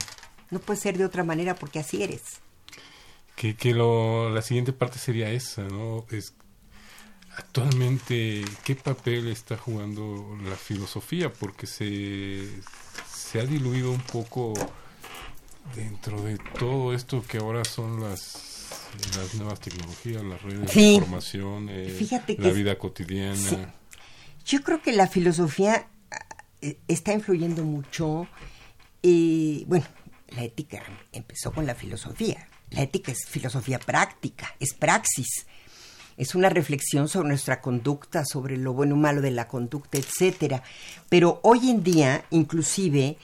[0.50, 2.22] No puede ser de otra manera porque así eres.
[3.36, 6.04] Que, que lo, la siguiente parte sería esa, ¿no?
[7.34, 12.46] Actualmente qué papel está jugando la filosofía, porque se,
[13.32, 14.52] se ha diluido un poco
[15.74, 18.68] dentro de todo esto que ahora son las,
[19.16, 21.96] las nuevas tecnologías, las redes de información, eh,
[22.38, 23.36] la es- vida cotidiana.
[23.36, 23.56] Sí.
[24.44, 25.86] Yo creo que la filosofía
[26.60, 28.26] eh, está influyendo mucho.
[29.00, 29.86] Y bueno,
[30.30, 32.46] la ética empezó con la filosofía.
[32.70, 35.46] La ética es filosofía práctica, es praxis.
[36.22, 40.62] Es una reflexión sobre nuestra conducta, sobre lo bueno o malo de la conducta, etcétera.
[41.08, 43.16] Pero hoy en día, inclusive,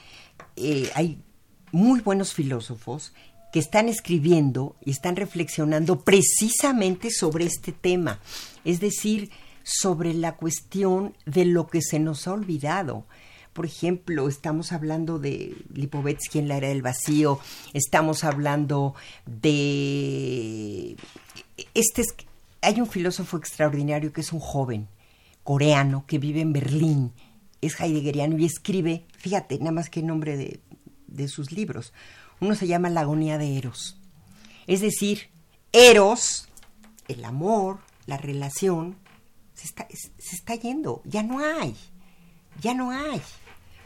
[0.57, 1.23] eh, hay
[1.71, 3.13] muy buenos filósofos
[3.53, 8.19] que están escribiendo y están reflexionando precisamente sobre este tema,
[8.65, 9.31] es decir,
[9.63, 13.07] sobre la cuestión de lo que se nos ha olvidado.
[13.53, 17.39] Por ejemplo, estamos hablando de Lipovetsky en la era del vacío,
[17.75, 20.97] estamos hablando de...
[21.75, 22.09] Este es...
[22.62, 24.88] Hay un filósofo extraordinario que es un joven
[25.44, 27.12] coreano que vive en Berlín,
[27.61, 30.61] es heideggeriano y escribe, fíjate, nada más que el nombre de,
[31.07, 31.92] de sus libros.
[32.40, 33.99] Uno se llama La agonía de Eros.
[34.66, 35.29] Es decir,
[35.73, 36.49] Eros,
[37.09, 38.97] el amor, la relación,
[39.55, 41.75] se está, es- se está yendo, ya no hay,
[42.61, 43.21] ya no hay,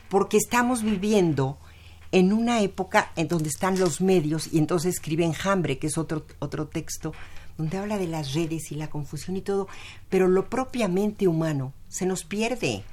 [0.09, 1.59] porque estamos viviendo
[2.11, 6.27] en una época en donde están los medios y entonces escribe Enjambre, que es otro,
[6.41, 7.15] otro texto,
[7.57, 9.69] donde habla de las redes y la confusión y todo,
[10.09, 12.85] pero lo propiamente humano se nos pierde.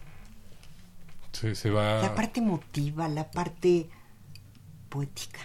[1.32, 2.02] Se, se va...
[2.02, 3.90] La parte emotiva, la parte
[4.90, 5.40] poética.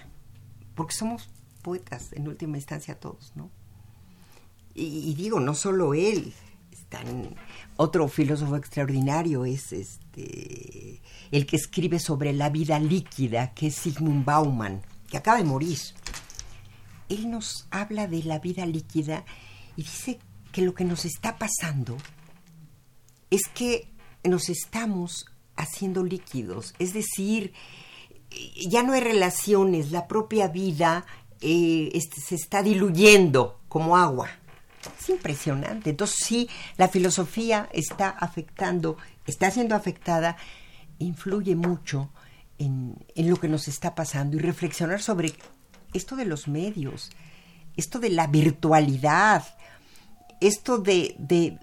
[0.75, 1.29] Porque somos
[1.63, 3.51] poetas en última instancia todos, ¿no?
[4.75, 6.33] Y, y digo, no solo él,
[6.73, 7.35] están,
[7.77, 11.01] otro filósofo extraordinario es este
[11.31, 15.79] el que escribe sobre la vida líquida, que es Sigmund Bauman, que acaba de morir.
[17.15, 19.25] Él nos habla de la vida líquida
[19.77, 20.19] y dice
[20.53, 21.97] que lo que nos está pasando
[23.31, 23.89] es que
[24.25, 27.53] nos estamos haciendo líquidos, es decir,
[28.69, 31.07] ya no hay relaciones, la propia vida
[31.41, 34.29] eh, este, se está diluyendo como agua.
[35.01, 35.91] Es impresionante.
[35.91, 38.97] Entonces sí, la filosofía está afectando,
[39.27, 40.37] está siendo afectada,
[40.99, 42.11] influye mucho
[42.59, 45.33] en, en lo que nos está pasando y reflexionar sobre
[45.95, 47.11] esto de los medios,
[47.77, 49.45] esto de la virtualidad,
[50.41, 51.59] esto de, de,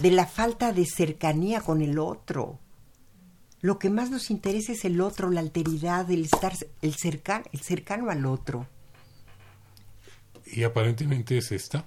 [0.00, 2.58] de la falta de cercanía con el otro.
[3.60, 7.60] Lo que más nos interesa es el otro, la alteridad, el estar el cercano, el
[7.60, 8.66] cercano al otro.
[10.46, 11.84] Y aparentemente es esta.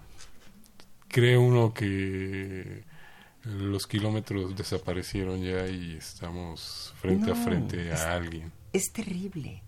[1.10, 2.84] Cree uno que
[3.44, 8.52] los kilómetros desaparecieron ya y estamos frente a frente es- a alguien.
[8.74, 9.62] Es terrible.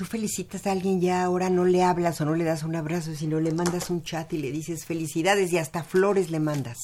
[0.00, 3.14] Tú felicitas a alguien ya, ahora no le hablas o no le das un abrazo,
[3.14, 6.78] sino le mandas un chat y le dices felicidades y hasta flores le mandas.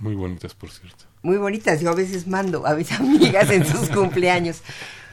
[0.00, 1.04] Muy bonitas, por cierto.
[1.22, 4.62] Muy bonitas, yo a veces mando a mis amigas en sus cumpleaños.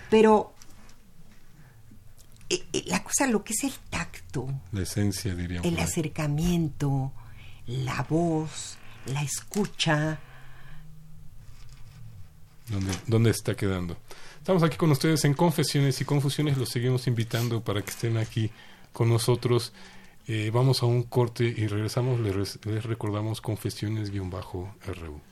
[0.10, 0.56] Pero
[2.50, 5.68] eh, eh, la cosa, lo que es el tacto, La esencia, diríamos.
[5.72, 7.12] el acercamiento,
[7.68, 10.20] la voz, la escucha.
[12.70, 13.98] ¿Dónde, dónde está quedando?
[14.42, 16.58] Estamos aquí con ustedes en Confesiones y Confusiones.
[16.58, 18.50] Los seguimos invitando para que estén aquí
[18.92, 19.72] con nosotros.
[20.26, 22.20] Eh, vamos a un corte y regresamos.
[22.20, 25.31] Les, les recordamos Confesiones-RU.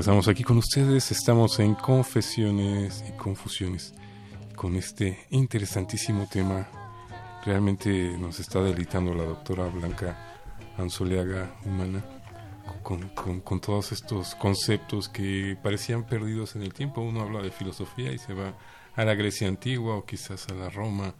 [0.00, 3.92] Regresamos aquí con ustedes, estamos en Confesiones y Confusiones,
[4.56, 6.66] con este interesantísimo tema.
[7.44, 10.38] Realmente nos está deleitando la doctora Blanca
[10.78, 12.02] Anzoleaga Humana
[12.82, 17.02] con, con- todos estos conceptos que parecían perdidos en el tiempo.
[17.02, 18.56] Uno habla de filosofía y se va
[18.96, 21.14] a la Grecia antigua o quizás a la Roma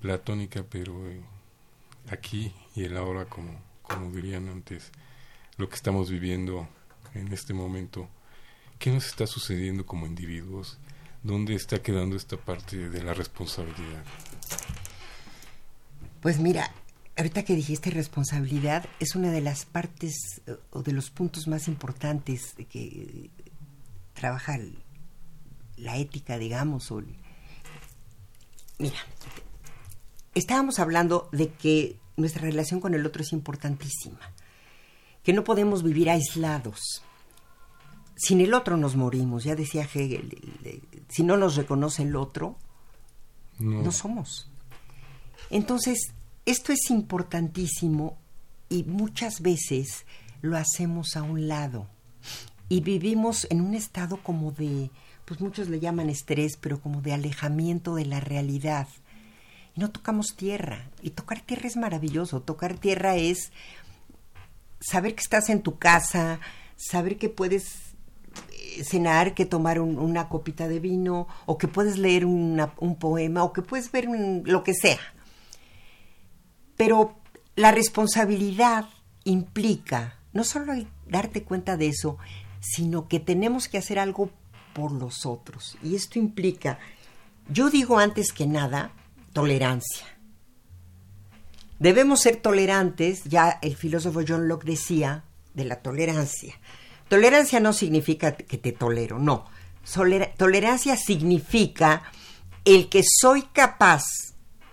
[0.00, 1.20] platónica, pero eh,
[2.10, 4.92] aquí y el ahora, como, como dirían antes,
[5.58, 6.66] lo que estamos viviendo
[7.14, 8.08] en este momento,
[8.78, 10.78] ¿qué nos está sucediendo como individuos?
[11.22, 14.04] ¿Dónde está quedando esta parte de la responsabilidad?
[16.20, 16.70] Pues mira,
[17.16, 21.68] ahorita que dijiste responsabilidad, es una de las partes eh, o de los puntos más
[21.68, 23.30] importantes que
[24.14, 24.58] trabaja
[25.76, 27.02] la ética, digamos, o
[28.80, 28.98] Mira,
[30.34, 34.20] estábamos hablando de que nuestra relación con el otro es importantísima,
[35.28, 37.02] que no podemos vivir aislados.
[38.16, 42.16] Sin el otro nos morimos, ya decía Hegel, el- el- si no nos reconoce el
[42.16, 42.56] otro,
[43.58, 44.48] No, no somos.
[45.50, 46.14] Entonces,
[46.46, 48.16] esto es importantísimo
[48.70, 50.06] y muchas veces
[50.40, 51.88] lo hacemos a un lado
[52.70, 54.90] y vivimos en un estado como de,
[55.26, 58.88] pues muchos le llaman estrés, pero como de alejamiento de la realidad.
[59.76, 60.88] Y no tocamos tierra.
[61.02, 62.40] Y tocar tierra es maravilloso.
[62.40, 63.52] Tocar tierra es
[64.80, 66.40] saber que estás en tu casa,
[66.76, 67.66] saber que puedes
[68.52, 72.96] eh, cenar, que tomar un- una copita de vino, o que puedes leer una- un
[72.96, 74.98] poema, o que puedes ver un- lo que sea.
[76.76, 77.18] Pero
[77.56, 78.86] la responsabilidad
[79.24, 80.72] implica no solo
[81.06, 82.18] darte cuenta de eso,
[82.60, 84.30] sino que tenemos que hacer algo
[84.74, 85.76] por los otros.
[85.82, 86.78] Y esto implica,
[87.48, 88.92] yo digo antes que nada,
[89.32, 90.06] tolerancia.
[91.78, 95.24] Debemos ser tolerantes, ya el filósofo John Locke decía
[95.54, 96.54] de la tolerancia.
[97.08, 99.46] Tolerancia no significa que te tolero, no.
[100.36, 102.02] Tolerancia significa
[102.64, 104.04] el que soy capaz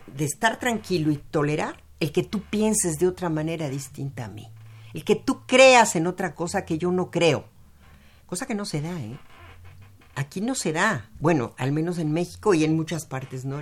[0.07, 4.49] de estar tranquilo y tolerar el que tú pienses de otra manera distinta a mí.
[4.93, 7.45] El que tú creas en otra cosa que yo no creo.
[8.25, 9.17] Cosa que no se da, ¿eh?
[10.15, 11.09] Aquí no se da.
[11.19, 13.61] Bueno, al menos en México y en muchas partes, ¿no?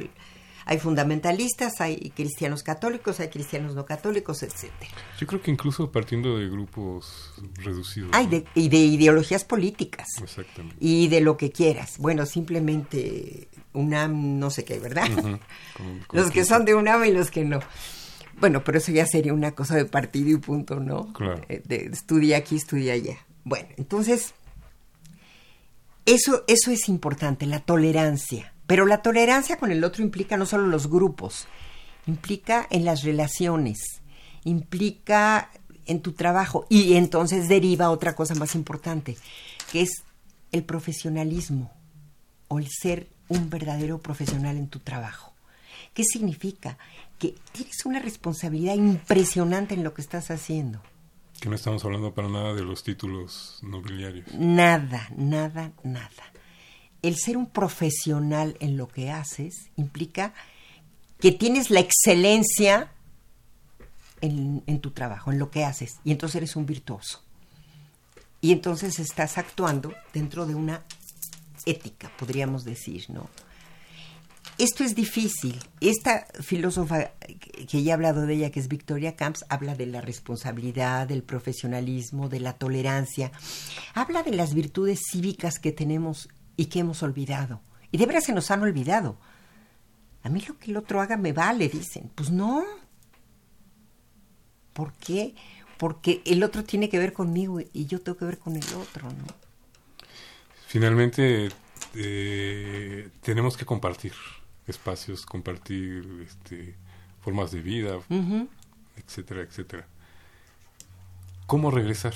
[0.66, 4.92] Hay fundamentalistas, hay cristianos católicos, hay cristianos no católicos, etcétera.
[5.20, 8.12] Yo creo que incluso partiendo de grupos reducidos.
[8.12, 8.28] ¿no?
[8.28, 10.08] de, y de ideologías políticas.
[10.22, 10.78] Exactamente.
[10.80, 11.98] Y de lo que quieras.
[11.98, 15.08] Bueno, simplemente UNAM, no sé qué, ¿verdad?
[16.12, 17.60] Los que son de UNAM y los que no.
[18.40, 21.14] Bueno, pero eso ya sería una cosa de partido y punto, ¿no?
[21.14, 21.42] Claro.
[21.50, 23.18] Eh, de estudia aquí, estudia allá.
[23.44, 24.34] Bueno, entonces,
[26.06, 28.53] eso, eso es importante, la tolerancia.
[28.68, 31.48] Pero la tolerancia con el otro implica no solo los grupos,
[32.08, 34.02] implica en las relaciones,
[34.44, 35.50] implica
[35.86, 39.18] en tu trabajo y entonces deriva otra cosa más importante,
[39.72, 40.04] que es
[40.52, 41.72] el profesionalismo
[42.48, 45.34] o el ser un verdadero profesional en tu trabajo.
[45.94, 46.78] ¿Qué significa?
[47.20, 50.82] Que tienes una responsabilidad impresionante en lo que estás haciendo.
[51.40, 54.34] Que no estamos hablando para nada de los títulos nobiliarios.
[54.34, 56.33] Nada, nada, nada.
[57.04, 60.34] El ser un profesional en lo que haces implica
[61.20, 62.92] que tienes la excelencia
[64.22, 67.22] en, en tu trabajo, en lo que haces, y entonces eres un virtuoso.
[68.42, 70.84] Y entonces estás actuando dentro de una
[71.66, 73.30] ética, podríamos decir, ¿no?
[74.58, 75.60] Esto es difícil.
[75.82, 77.12] Esta filósofa
[77.68, 81.24] que ya he hablado de ella, que es Victoria Camps, habla de la responsabilidad, del
[81.24, 83.32] profesionalismo, de la tolerancia.
[83.96, 87.62] Habla de las virtudes cívicas que tenemos y que hemos olvidado.
[87.92, 89.18] Y de veras se nos han olvidado.
[90.24, 92.10] A mí lo que el otro haga me vale, dicen.
[92.16, 92.64] Pues no.
[94.74, 95.36] ¿Por qué?
[95.78, 99.10] Porque el otro tiene que ver conmigo y yo tengo que ver con el otro,
[99.10, 99.26] ¿no?
[100.68, 101.50] Finalmente,
[101.94, 104.14] eh, tenemos que compartir
[104.66, 106.76] espacios, compartir este,
[107.22, 108.00] formas de vida,
[108.96, 109.86] etcétera, etcétera.
[111.46, 112.14] ¿Cómo regresar?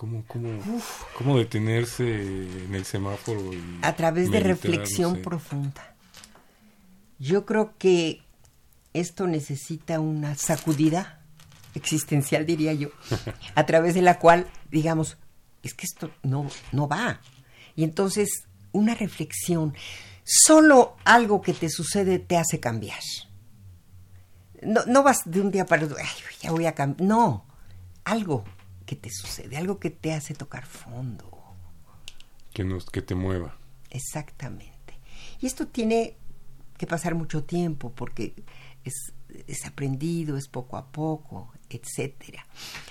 [0.00, 0.48] ¿Cómo, cómo,
[1.18, 2.22] cómo detenerse
[2.64, 3.52] en el semáforo?
[3.52, 5.22] Y a través de reflexión no sé?
[5.22, 5.94] profunda.
[7.18, 8.22] Yo creo que
[8.94, 11.20] esto necesita una sacudida
[11.74, 12.88] existencial, diría yo,
[13.54, 15.18] a través de la cual, digamos,
[15.62, 17.20] es que esto no, no va.
[17.76, 19.74] Y entonces, una reflexión,
[20.24, 23.00] solo algo que te sucede te hace cambiar.
[24.62, 26.08] No, no vas de un día para otro, "Ay,
[26.40, 27.06] ya voy a cambiar.
[27.06, 27.44] No,
[28.04, 28.44] algo
[28.90, 31.30] que te sucede, algo que te hace tocar fondo.
[32.52, 33.56] Que, nos, que te mueva.
[33.88, 34.98] Exactamente.
[35.40, 36.16] Y esto tiene
[36.76, 38.34] que pasar mucho tiempo porque
[38.84, 39.12] es,
[39.46, 42.44] es aprendido, es poco a poco, etcétera.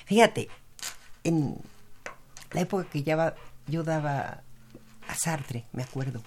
[0.06, 0.48] Fíjate,
[1.26, 1.58] en
[2.54, 3.36] la época que ya
[3.68, 4.44] yo daba
[5.06, 6.24] a Sartre, me acuerdo,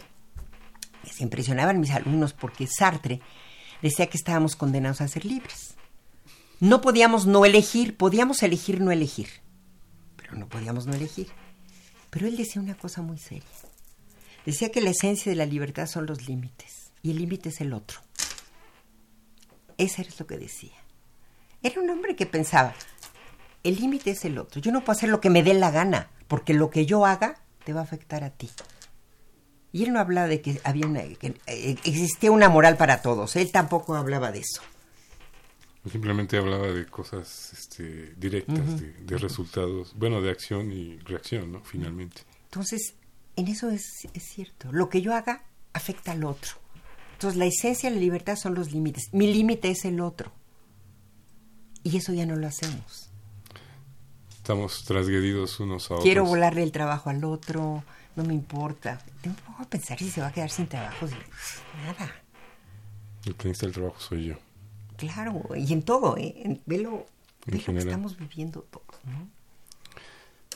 [1.10, 3.22] se impresionaban mis alumnos porque Sartre
[3.80, 5.76] decía que estábamos condenados a ser libres.
[6.60, 9.41] No podíamos no elegir, podíamos elegir no elegir,
[10.36, 11.28] no podíamos no elegir.
[12.10, 13.48] Pero él decía una cosa muy seria.
[14.44, 17.72] Decía que la esencia de la libertad son los límites y el límite es el
[17.72, 18.00] otro.
[19.78, 20.74] Eso es lo que decía.
[21.62, 22.74] Era un hombre que pensaba,
[23.62, 24.60] el límite es el otro.
[24.60, 27.36] Yo no puedo hacer lo que me dé la gana, porque lo que yo haga
[27.64, 28.50] te va a afectar a ti.
[29.72, 33.36] Y él no hablaba de que había una, que, eh, existía una moral para todos.
[33.36, 34.62] Él tampoco hablaba de eso.
[35.90, 41.60] Simplemente hablaba de cosas este, directas, de, de resultados, bueno, de acción y reacción, ¿no?
[41.64, 42.22] Finalmente.
[42.44, 42.94] Entonces,
[43.34, 44.70] en eso es, es cierto.
[44.70, 46.52] Lo que yo haga afecta al otro.
[47.14, 49.08] Entonces, la esencia de la libertad son los límites.
[49.12, 50.30] Mi límite es el otro.
[51.82, 53.10] Y eso ya no lo hacemos.
[54.36, 56.04] Estamos trasgredidos unos a otros.
[56.04, 57.82] Quiero volarle el trabajo al otro,
[58.14, 59.04] no me importa.
[59.20, 61.08] Tengo que pensar si se va a quedar sin trabajo.
[61.08, 61.14] si-
[61.84, 62.12] Nada.
[63.24, 64.34] El que necesita el trabajo soy yo.
[65.08, 66.34] Claro, y en todo, ¿eh?
[66.44, 67.06] En- Velo,
[67.46, 69.28] En que estamos viviendo todos, ¿no?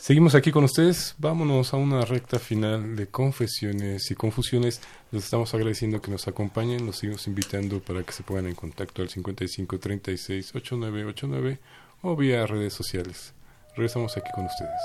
[0.00, 1.16] Seguimos aquí con ustedes.
[1.18, 4.80] Vámonos a una recta final de confesiones y confusiones.
[5.10, 6.86] Les estamos agradeciendo que nos acompañen.
[6.86, 11.58] Los seguimos invitando para que se pongan en contacto al 55 36 8989
[12.02, 13.32] o vía redes sociales.
[13.74, 14.80] Regresamos aquí con ustedes.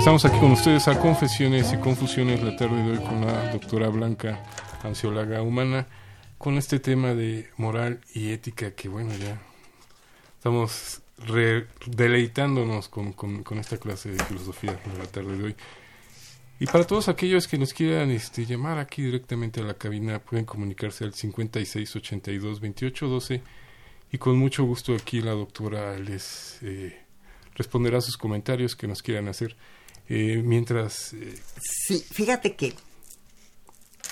[0.00, 3.88] Regresamos aquí con ustedes a Confesiones y Confusiones la tarde de hoy con la doctora
[3.88, 4.40] Blanca
[4.82, 5.86] Ansiolaga Humana
[6.38, 9.38] con este tema de moral y ética que bueno ya
[10.38, 11.02] estamos
[11.86, 13.14] deleitándonos con,
[13.58, 15.56] esta clase de filosofía de la tarde de hoy.
[16.62, 20.44] Y para todos aquellos que nos quieran este, llamar aquí directamente a la cabina, pueden
[20.44, 23.42] comunicarse al 56 82 28 12
[24.12, 27.00] y con mucho gusto aquí la doctora les eh,
[27.54, 29.56] responderá sus comentarios que nos quieran hacer.
[30.10, 32.74] Eh, mientras eh, Sí, fíjate que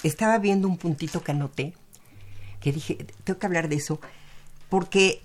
[0.03, 1.74] estaba viendo un puntito que anoté,
[2.62, 2.94] que dije,
[3.24, 4.01] tengo que hablar de eso,
[4.70, 5.20] porque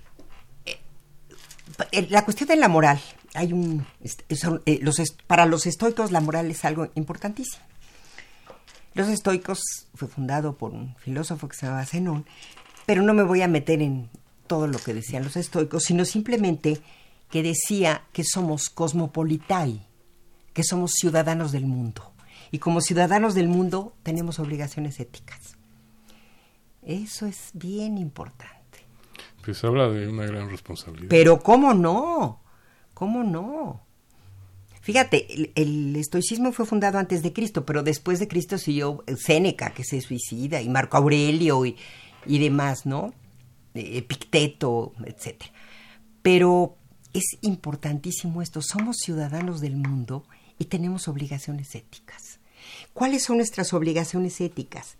[2.10, 3.00] la cuestión de la moral,
[3.34, 3.86] hay un,
[4.34, 7.62] son, eh, los est- para los estoicos la moral es algo importantísimo.
[8.94, 9.60] Los estoicos
[9.94, 12.24] fue fundado por un filósofo que se llamaba Zenón,
[12.86, 14.08] pero no me voy a meter en
[14.46, 16.80] todo lo que decían los estoicos, sino simplemente
[17.30, 19.84] que decía que somos cosmopolitai,
[20.52, 22.12] que somos ciudadanos del mundo.
[22.52, 25.56] Y como ciudadanos del mundo tenemos obligaciones éticas.
[26.82, 28.54] Eso es bien importante.
[29.44, 31.08] pues habla de una gran responsabilidad.
[31.08, 32.40] Pero ¿cómo no?
[33.04, 33.82] ¿Cómo no?
[34.80, 35.26] Fíjate,
[35.60, 40.00] el, estoicismo fue fundado antes de Cristo, pero después de Cristo siguió Séneca, que se
[40.00, 41.76] suicida, y Marco Aurelio, y,
[42.24, 43.12] y demás, ¿no?
[43.74, 45.52] Eh, Epicteto, etcétera.
[46.22, 46.78] Pero
[47.12, 50.24] es importantísimo esto, somos ciudadanos del mundo
[50.58, 52.40] y tenemos obligaciones éticas.
[52.94, 54.96] ¿Cuáles son nuestras obligaciones éticas?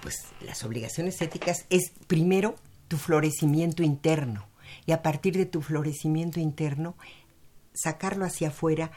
[0.00, 2.54] Pues las obligaciones éticas es primero
[2.88, 4.53] tu florecimiento interno
[4.86, 6.96] y a partir de tu florecimiento interno
[7.74, 8.90] sacarlo hacia afuera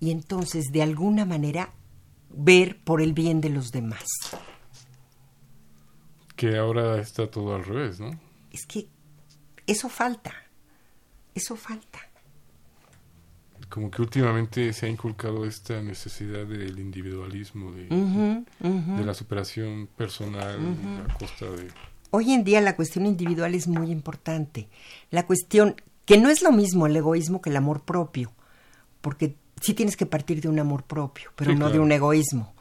[0.00, 1.72] y entonces de alguna manera
[2.30, 4.04] ver por el bien de los demás.
[6.34, 8.10] Que ahora está todo al revés, ¿no?
[8.50, 8.88] Es que
[9.66, 10.32] eso falta,
[11.34, 12.00] eso falta.
[13.68, 20.58] Como que últimamente se ha inculcado esta necesidad del individualismo, de, la superación personal
[21.08, 21.70] a costa de...
[22.14, 24.68] Hoy en día la cuestión individual es muy importante.
[25.10, 28.34] La cuestión que no es lo mismo el egoísmo que el amor propio,
[29.00, 32.52] porque sí tienes que partir de un amor propio, pero Sí, no de un egoísmo.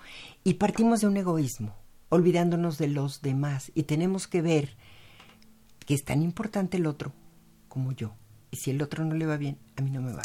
[0.45, 1.75] Y partimos de un egoísmo,
[2.07, 3.73] olvidándonos de los demás.
[3.75, 4.77] Y tenemos que ver
[5.85, 7.11] que es tan importante el otro
[7.67, 8.13] como yo.
[8.51, 10.23] Y si el otro no le va bien, a mí no me va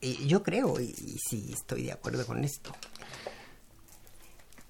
[0.00, 0.28] bien.
[0.28, 2.70] Yo creo, y, y sí estoy de acuerdo con esto.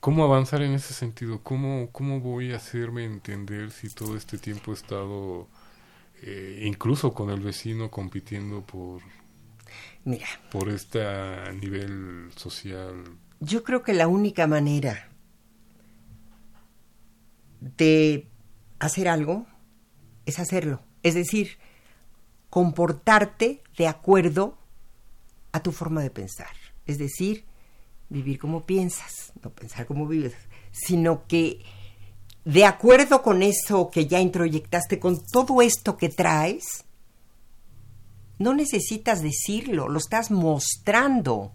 [0.01, 1.43] ¿Cómo avanzar en ese sentido?
[1.43, 5.47] ¿Cómo, cómo voy a hacerme entender si todo este tiempo he estado
[6.23, 9.03] eh, incluso con el vecino compitiendo por,
[10.05, 11.01] Mira, por este
[11.61, 13.05] nivel social?
[13.41, 15.11] Yo creo que la única manera
[17.61, 18.27] de
[18.79, 19.47] hacer algo
[20.25, 20.83] es hacerlo.
[21.03, 21.59] Es decir,
[22.49, 24.57] comportarte de acuerdo
[25.53, 26.57] a tu forma de pensar.
[26.87, 27.45] Es decir,
[28.11, 30.35] vivir como piensas, no pensar como vives,
[30.73, 31.65] sino que
[32.45, 36.85] de acuerdo con eso que ya introyectaste, con todo esto que traes,
[38.39, 41.53] no necesitas decirlo, lo estás mostrando.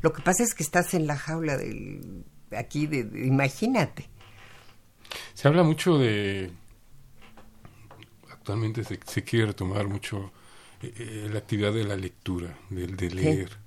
[0.00, 2.24] Lo que pasa es que estás en la jaula del
[2.56, 4.08] aquí de, de- imagínate.
[5.34, 6.50] Se habla mucho de...
[8.30, 10.32] Actualmente se, se quiere retomar mucho
[10.82, 13.58] eh, eh, la actividad de la lectura, del de leer.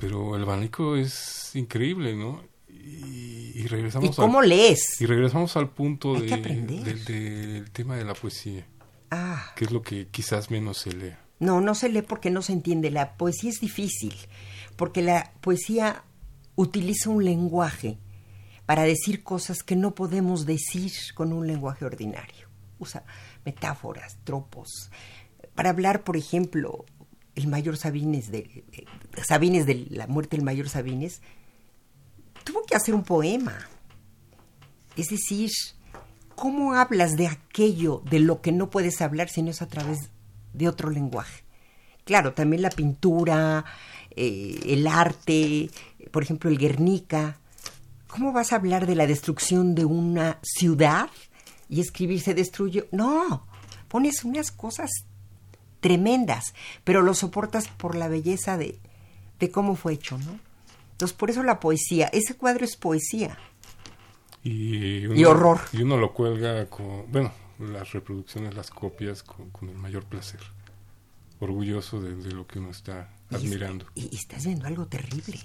[0.00, 2.42] Pero el abanico es increíble, ¿no?
[2.68, 5.00] Y, y regresamos ¿Y cómo al, lees?
[5.00, 8.66] y regresamos al punto de, del, del tema de la poesía,
[9.10, 11.12] Ah, que es lo que quizás menos se lee.
[11.40, 12.90] no, no se lee porque no se entiende.
[12.90, 14.14] La poesía es difícil,
[14.76, 16.04] porque la poesía
[16.56, 17.98] utiliza un lenguaje
[18.66, 22.48] para decir cosas que no podemos decir con un lenguaje ordinario.
[22.78, 23.04] Usa
[23.44, 24.90] metáforas, tropos.
[25.54, 26.84] Para hablar, por ejemplo,
[27.34, 28.64] el mayor Sabines de,
[29.26, 31.20] Sabines de la muerte del mayor Sabines,
[32.44, 33.68] tuvo que hacer un poema.
[34.96, 35.50] Es decir,
[36.34, 40.10] ¿cómo hablas de aquello de lo que no puedes hablar si no es a través
[40.52, 41.44] de otro lenguaje?
[42.04, 43.64] Claro, también la pintura,
[44.10, 45.70] eh, el arte,
[46.10, 47.38] por ejemplo, el Guernica.
[48.08, 51.08] ¿Cómo vas a hablar de la destrucción de una ciudad
[51.68, 52.86] y escribir se destruyó?
[52.90, 53.46] No,
[53.88, 54.90] pones unas cosas
[55.80, 56.54] tremendas,
[56.84, 58.78] pero lo soportas por la belleza de,
[59.38, 60.38] de cómo fue hecho, ¿no?
[60.92, 63.38] Entonces, por eso la poesía, ese cuadro es poesía.
[64.42, 65.60] Y, Y horror.
[65.72, 70.40] Y uno lo cuelga con, bueno, las reproducciones, las copias con, con el mayor placer.
[71.40, 73.86] Orgulloso de, de lo que uno está admirando.
[73.94, 75.40] Y, y estás viendo algo terrible.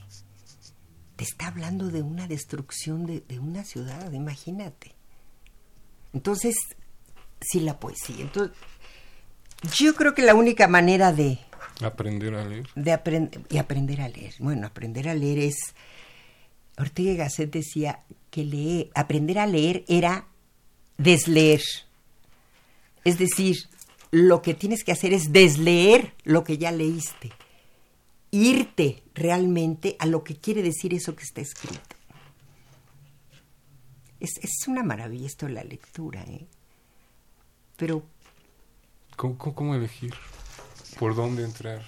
[1.16, 4.94] Te está hablando de una destrucción de, de una ciudad, imagínate.
[6.12, 6.56] Entonces,
[7.40, 8.22] sí, la poesía.
[8.22, 8.58] Entonces,
[9.78, 11.40] yo creo que la única manera de,
[11.82, 12.68] Aprender a leer.
[12.76, 14.34] de y aprender a leer.
[14.40, 15.58] Bueno, aprender a leer es
[16.78, 20.28] Ortega y Gasset decía que leer, aprender a leer era
[20.98, 21.62] desleer.
[23.04, 23.58] Es decir,
[24.12, 27.32] lo que tienes que hacer es desleer lo que ya leíste.
[28.32, 31.96] Irte realmente a lo que quiere decir eso que está escrito.
[34.20, 36.48] Es, es una maravilla esto la lectura, ¿eh?
[37.76, 38.04] Pero
[39.16, 40.14] ¿Cómo, cómo, elegir?
[41.00, 41.82] ¿Por dónde entrar?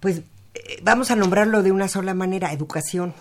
[0.00, 0.22] Pues
[0.54, 3.14] eh, vamos a nombrarlo de una sola manera, educación.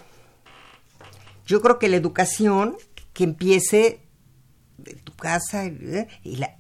[1.45, 2.78] Yo creo que la educación
[3.14, 4.01] que empiece
[4.78, 6.57] de tu casa eh, y la,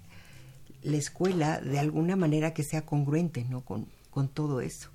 [0.81, 3.61] la escuela de alguna manera que sea congruente ¿no?
[3.61, 4.89] con, con todo eso.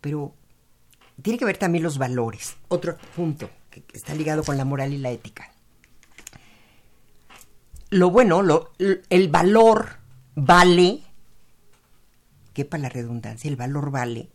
[0.00, 0.34] Pero
[1.22, 2.56] tiene que ver también los valores.
[2.68, 5.52] Otro punto que está ligado con la moral y la ética.
[7.90, 9.98] Lo bueno, lo, el valor
[10.34, 11.02] vale
[12.52, 14.28] quepa la redundancia, el valor vale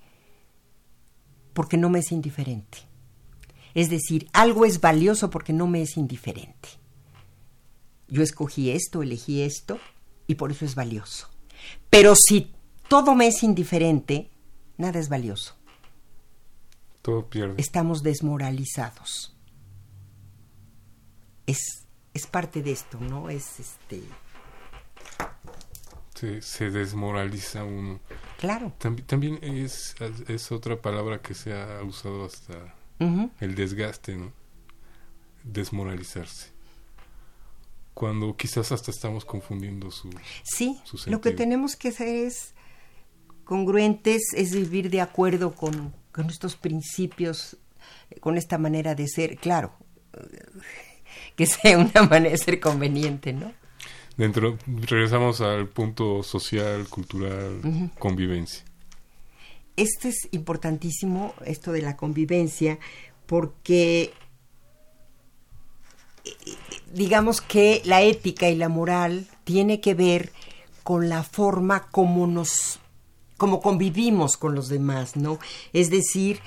[1.53, 2.80] porque no me es indiferente.
[3.74, 6.70] Es decir, algo es valioso porque no me es indiferente.
[8.08, 9.80] Yo escogí esto, elegí esto
[10.28, 11.30] y por eso es valioso.
[11.89, 12.53] Pero si
[12.88, 14.30] todo me es indiferente,
[14.78, 15.56] nada es valioso.
[17.01, 17.56] Todo pierde.
[17.58, 19.36] Estamos desmoralizados.
[21.45, 21.85] es,
[22.16, 23.30] es parte de esto, ¿no?
[23.30, 24.01] Es este...
[26.16, 27.99] Se, se desmoraliza uno.
[28.39, 28.74] Claro.
[28.80, 29.95] Tambi- también es,
[30.30, 32.74] es otra palabra que se ha usado hasta
[33.41, 34.32] el desgaste, ¿no?
[35.43, 36.51] Desmoralizarse.
[37.93, 40.09] Cuando quizás hasta estamos confundiendo su...
[40.43, 42.53] Sí, su lo que tenemos que hacer es
[43.43, 47.57] congruentes, es vivir de acuerdo con, con estos principios,
[48.09, 49.74] eh, con esta manera de ser, claro,
[51.36, 53.51] que sea una manera de ser conveniente, ¿no?
[54.18, 58.63] Dentro, regresamos al punto social, cultural, convivencia.
[59.76, 62.80] Esto es importantísimo, esto de la convivencia,
[63.26, 64.13] porque
[66.24, 66.32] eh,
[66.93, 70.32] digamos que la ética y la moral tiene que ver
[70.84, 72.80] con la forma como nos
[73.38, 75.39] como convivimos con los demás, ¿no?
[75.74, 76.39] Es decir,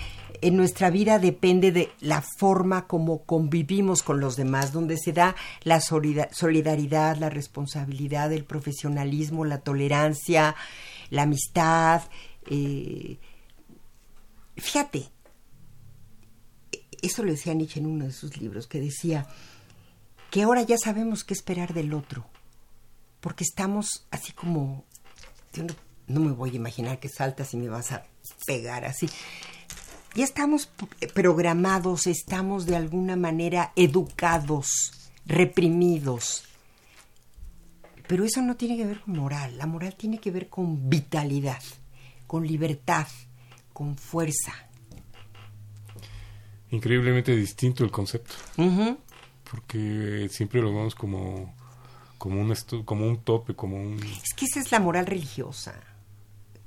[0.43, 5.35] en nuestra vida depende de la forma como convivimos con los demás, donde se da
[5.63, 10.55] la solida- solidaridad, la responsabilidad, el profesionalismo, la tolerancia,
[11.11, 12.03] la amistad.
[12.51, 13.19] eh,
[14.57, 15.09] Fíjate,
[17.03, 19.27] eso lo decía Nietzsche en uno de sus libros, que decía
[20.31, 22.27] que ahora ya sabemos qué esperar del otro,
[23.21, 24.85] porque estamos así como,
[25.53, 25.75] yo no,
[26.09, 28.05] no me voy a imaginar que saltas y me vas a
[28.47, 29.09] pegar así.
[30.15, 30.69] Ya estamos
[31.15, 36.45] programados, estamos de alguna manera educados, reprimidos.
[38.07, 41.63] Pero eso no tiene que ver con moral, la moral tiene que ver con vitalidad,
[42.27, 43.07] con libertad,
[43.73, 44.55] con fuerza.
[46.71, 48.35] Increíblemente distinto el concepto,
[49.51, 51.55] porque siempre lo vemos como,
[52.17, 52.55] como, un,
[52.85, 55.79] como un tope, como un Es que esa es la moral religiosa,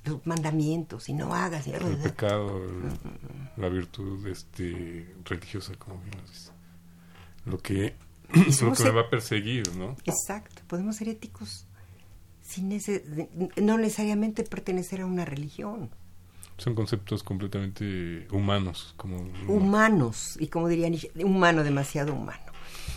[0.05, 1.67] los mandamientos, y no hagas.
[1.67, 6.51] y- el pecado, el- la virtud este, religiosa, como bien nos dice.
[7.45, 7.95] Lo que,
[8.61, 9.95] lo que me va a perseguir, ¿no?
[10.05, 11.65] Exacto, podemos ser éticos
[12.41, 13.29] sin ese,
[13.61, 15.89] no necesariamente pertenecer a una religión.
[16.57, 22.43] Son conceptos completamente humanos, como Humanos, y como diría Nietzsche, humano demasiado humano.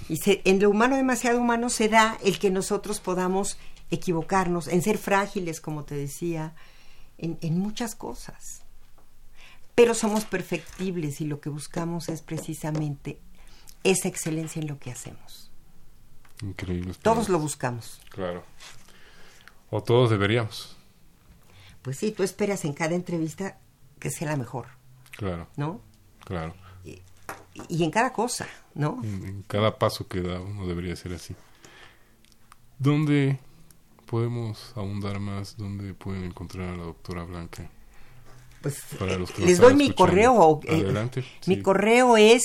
[0.08, 3.56] Y se- en lo humano demasiado humano se da el que nosotros podamos
[3.90, 6.54] equivocarnos, en ser frágiles, como te decía,
[7.18, 8.62] en, en muchas cosas.
[9.74, 13.18] Pero somos perfectibles y lo que buscamos es precisamente
[13.82, 15.50] esa excelencia en lo que hacemos.
[16.42, 16.98] increíbles.
[16.98, 18.00] Todos lo buscamos.
[18.10, 18.44] Claro.
[19.70, 20.76] O todos deberíamos,
[21.82, 23.58] Pues sí, tú esperas en cada entrevista
[23.98, 24.66] que sea la mejor,
[25.10, 25.80] claro, ¿no?
[26.24, 26.54] claro.
[26.84, 27.02] Y,
[27.68, 29.00] y en cada cosa, ¿no?
[29.02, 31.34] En, en cada paso que da uno debería ser así.
[32.78, 33.38] ¿Dónde
[34.14, 35.56] podemos ahondar más?
[35.56, 37.68] ¿Dónde pueden encontrar a la doctora Blanca?
[38.62, 40.12] Pues Para los que nos les doy mi escuchando.
[40.12, 40.60] correo.
[40.62, 42.44] eh, Adelante, Mi correo es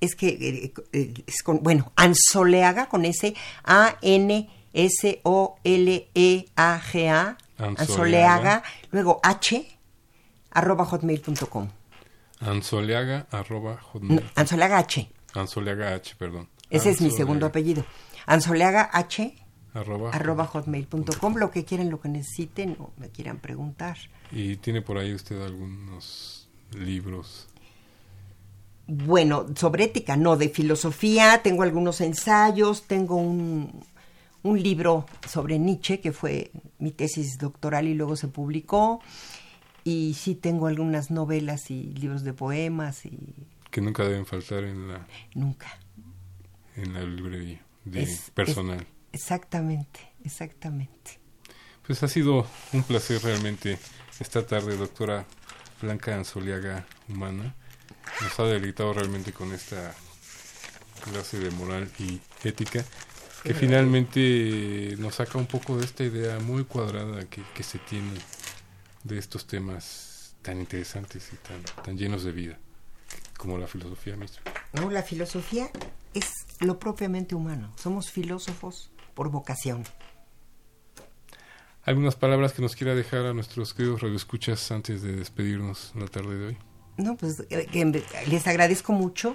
[0.00, 6.08] es que eh, eh, es con bueno Ansoleaga con s a n s o l
[6.14, 7.72] e a g a Ansoleaga.
[7.82, 8.62] Ansoleaga
[8.92, 9.66] luego h
[10.52, 11.68] arroba hotmail.com
[12.38, 14.30] Ansoleaga arroba No, hotmail.
[14.36, 16.48] Ansoleaga h Ansoleaga H, perdón.
[16.70, 17.84] ese es mi segundo apellido
[18.26, 19.34] Ansoleaga h
[19.74, 23.96] Arroba, arroba hotmail.com lo que quieran lo que necesiten o me quieran preguntar
[24.32, 27.48] Y tiene por ahí usted algunos libros.
[28.86, 33.84] Bueno, sobre ética, no, de filosofía, tengo algunos ensayos, tengo un,
[34.42, 39.02] un libro sobre Nietzsche, que fue mi tesis doctoral y luego se publicó,
[39.84, 43.18] y sí tengo algunas novelas y libros de poemas, y
[43.70, 45.68] que nunca deben faltar en la, nunca.
[46.76, 48.80] en la librería de Es- personal.
[48.80, 48.86] es-
[49.18, 51.18] exactamente, exactamente.
[51.84, 53.76] Pues ha sido un placer realmente
[54.20, 55.26] esta tarde, doctora
[55.82, 57.52] Blanca Anzoliaga Humana.
[58.22, 59.92] Nos ha deleitado realmente con esta
[61.02, 62.84] clase de moral y ética
[63.42, 68.20] que finalmente nos saca un poco de esta idea muy cuadrada que, que se tiene
[69.02, 72.58] de estos temas tan interesantes y tan, tan llenos de vida
[73.36, 74.42] como la filosofía misma.
[74.74, 75.70] No, la filosofía
[76.14, 77.72] es lo propiamente humano.
[77.76, 79.82] Somos filósofos por vocación.
[81.82, 86.38] ¿Algunas palabras que nos quiera dejar a nuestros queridos radioescuchas antes de despedirnos la tarde
[86.38, 86.58] de hoy?
[86.98, 87.84] No, pues eh, que
[88.28, 89.34] les agradezco mucho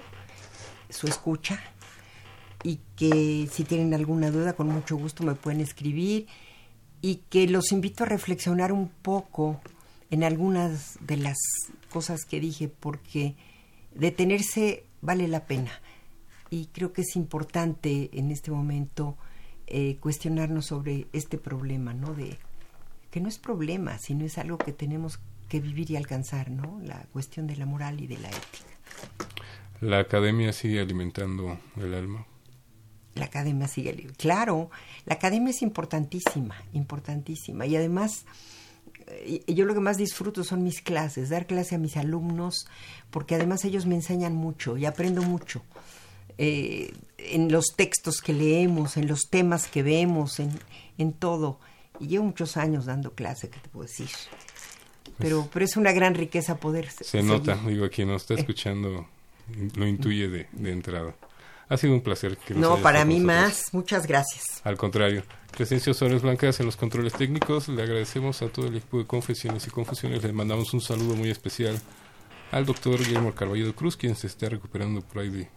[0.88, 1.60] su escucha
[2.62, 6.28] y que si tienen alguna duda con mucho gusto me pueden escribir
[7.02, 9.60] y que los invito a reflexionar un poco
[10.10, 11.36] en algunas de las
[11.90, 13.36] cosas que dije porque
[13.94, 15.72] detenerse vale la pena
[16.48, 19.18] y creo que es importante en este momento
[19.66, 22.14] eh, cuestionarnos sobre este problema, ¿no?
[22.14, 22.38] De
[23.10, 26.80] que no es problema, sino es algo que tenemos que vivir y alcanzar, ¿no?
[26.82, 28.74] La cuestión de la moral y de la ética.
[29.80, 32.26] La academia sigue alimentando el alma.
[33.14, 34.08] La academia sigue.
[34.16, 34.70] Claro,
[35.06, 37.66] la academia es importantísima, importantísima.
[37.66, 38.24] Y además,
[39.06, 42.66] eh, yo lo que más disfruto son mis clases, dar clase a mis alumnos,
[43.10, 45.62] porque además ellos me enseñan mucho y aprendo mucho.
[46.38, 50.50] Eh, en los textos que leemos, en los temas que vemos, en,
[50.98, 51.58] en todo.
[52.00, 54.08] Y llevo muchos años dando clase, ¿qué te puedo decir?
[55.18, 56.90] Pero, pero es una gran riqueza poder.
[56.90, 59.06] Se nota, digo, quien nos está escuchando
[59.76, 61.14] lo intuye de, de entrada.
[61.68, 62.36] Ha sido un placer.
[62.36, 63.72] Que no, para mí más.
[63.72, 64.60] Muchas gracias.
[64.64, 65.22] Al contrario.
[65.56, 67.68] Presencia Suárez Blancas en los controles técnicos.
[67.68, 70.22] Le agradecemos a todo el equipo de Confesiones y Confusiones.
[70.22, 71.80] Le mandamos un saludo muy especial
[72.50, 75.48] al doctor Guillermo Carballo Cruz, quien se está recuperando por ahí de,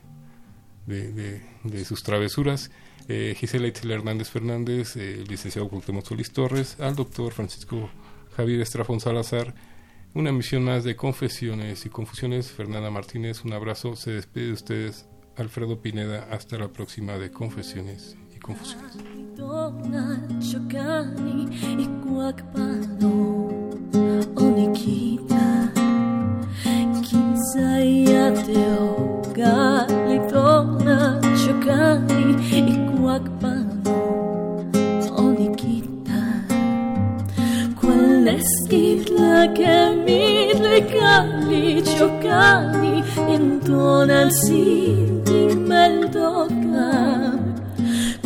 [0.88, 2.72] de, sus travesuras.
[3.08, 7.90] Eh, Gisela Itzel Hernández Fernández, eh, licenciado Cuauhtémoc Solís Torres, al doctor Francisco
[8.36, 9.54] Javier Estrafón Salazar.
[10.14, 12.52] Una misión más de Confesiones y Confusiones.
[12.52, 13.96] Fernanda Martínez, un abrazo.
[13.96, 16.28] Se despide de ustedes Alfredo Pineda.
[16.32, 18.98] Hasta la próxima de Confesiones y Confusiones.
[31.68, 32.32] kali
[32.74, 33.54] ikuwag pa
[35.20, 36.22] onikita
[37.80, 43.04] Quell'eschi la che mi legali giocani
[43.36, 46.48] intorno al sentimento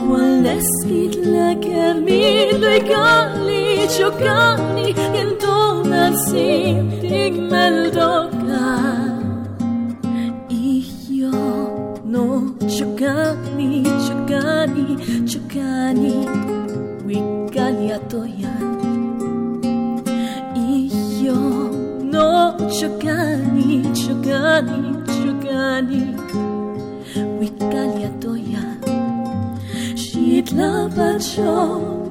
[0.05, 1.01] Quell'eschi
[1.33, 8.29] la che mi legali giocani intorno al sentimento
[10.49, 11.33] Io
[12.05, 12.60] No.
[12.75, 14.85] Chugani, chugani,
[15.29, 16.13] chugani
[17.05, 18.67] Wigali atoyan
[20.55, 21.35] Iyo
[22.11, 24.79] no chugani, chugani,
[25.15, 26.03] chugani
[27.39, 28.79] Wigali atoyan
[30.03, 31.53] Shitlabacho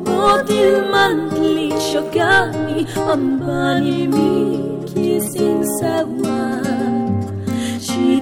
[0.05, 4.31] Modil mantli chugani Ambani mi
[4.93, 7.00] kisin sawan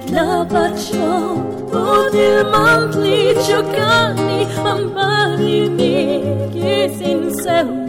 [0.09, 1.37] Slavacion
[1.69, 7.88] Odil mantli ciocani Amari mi che sin seu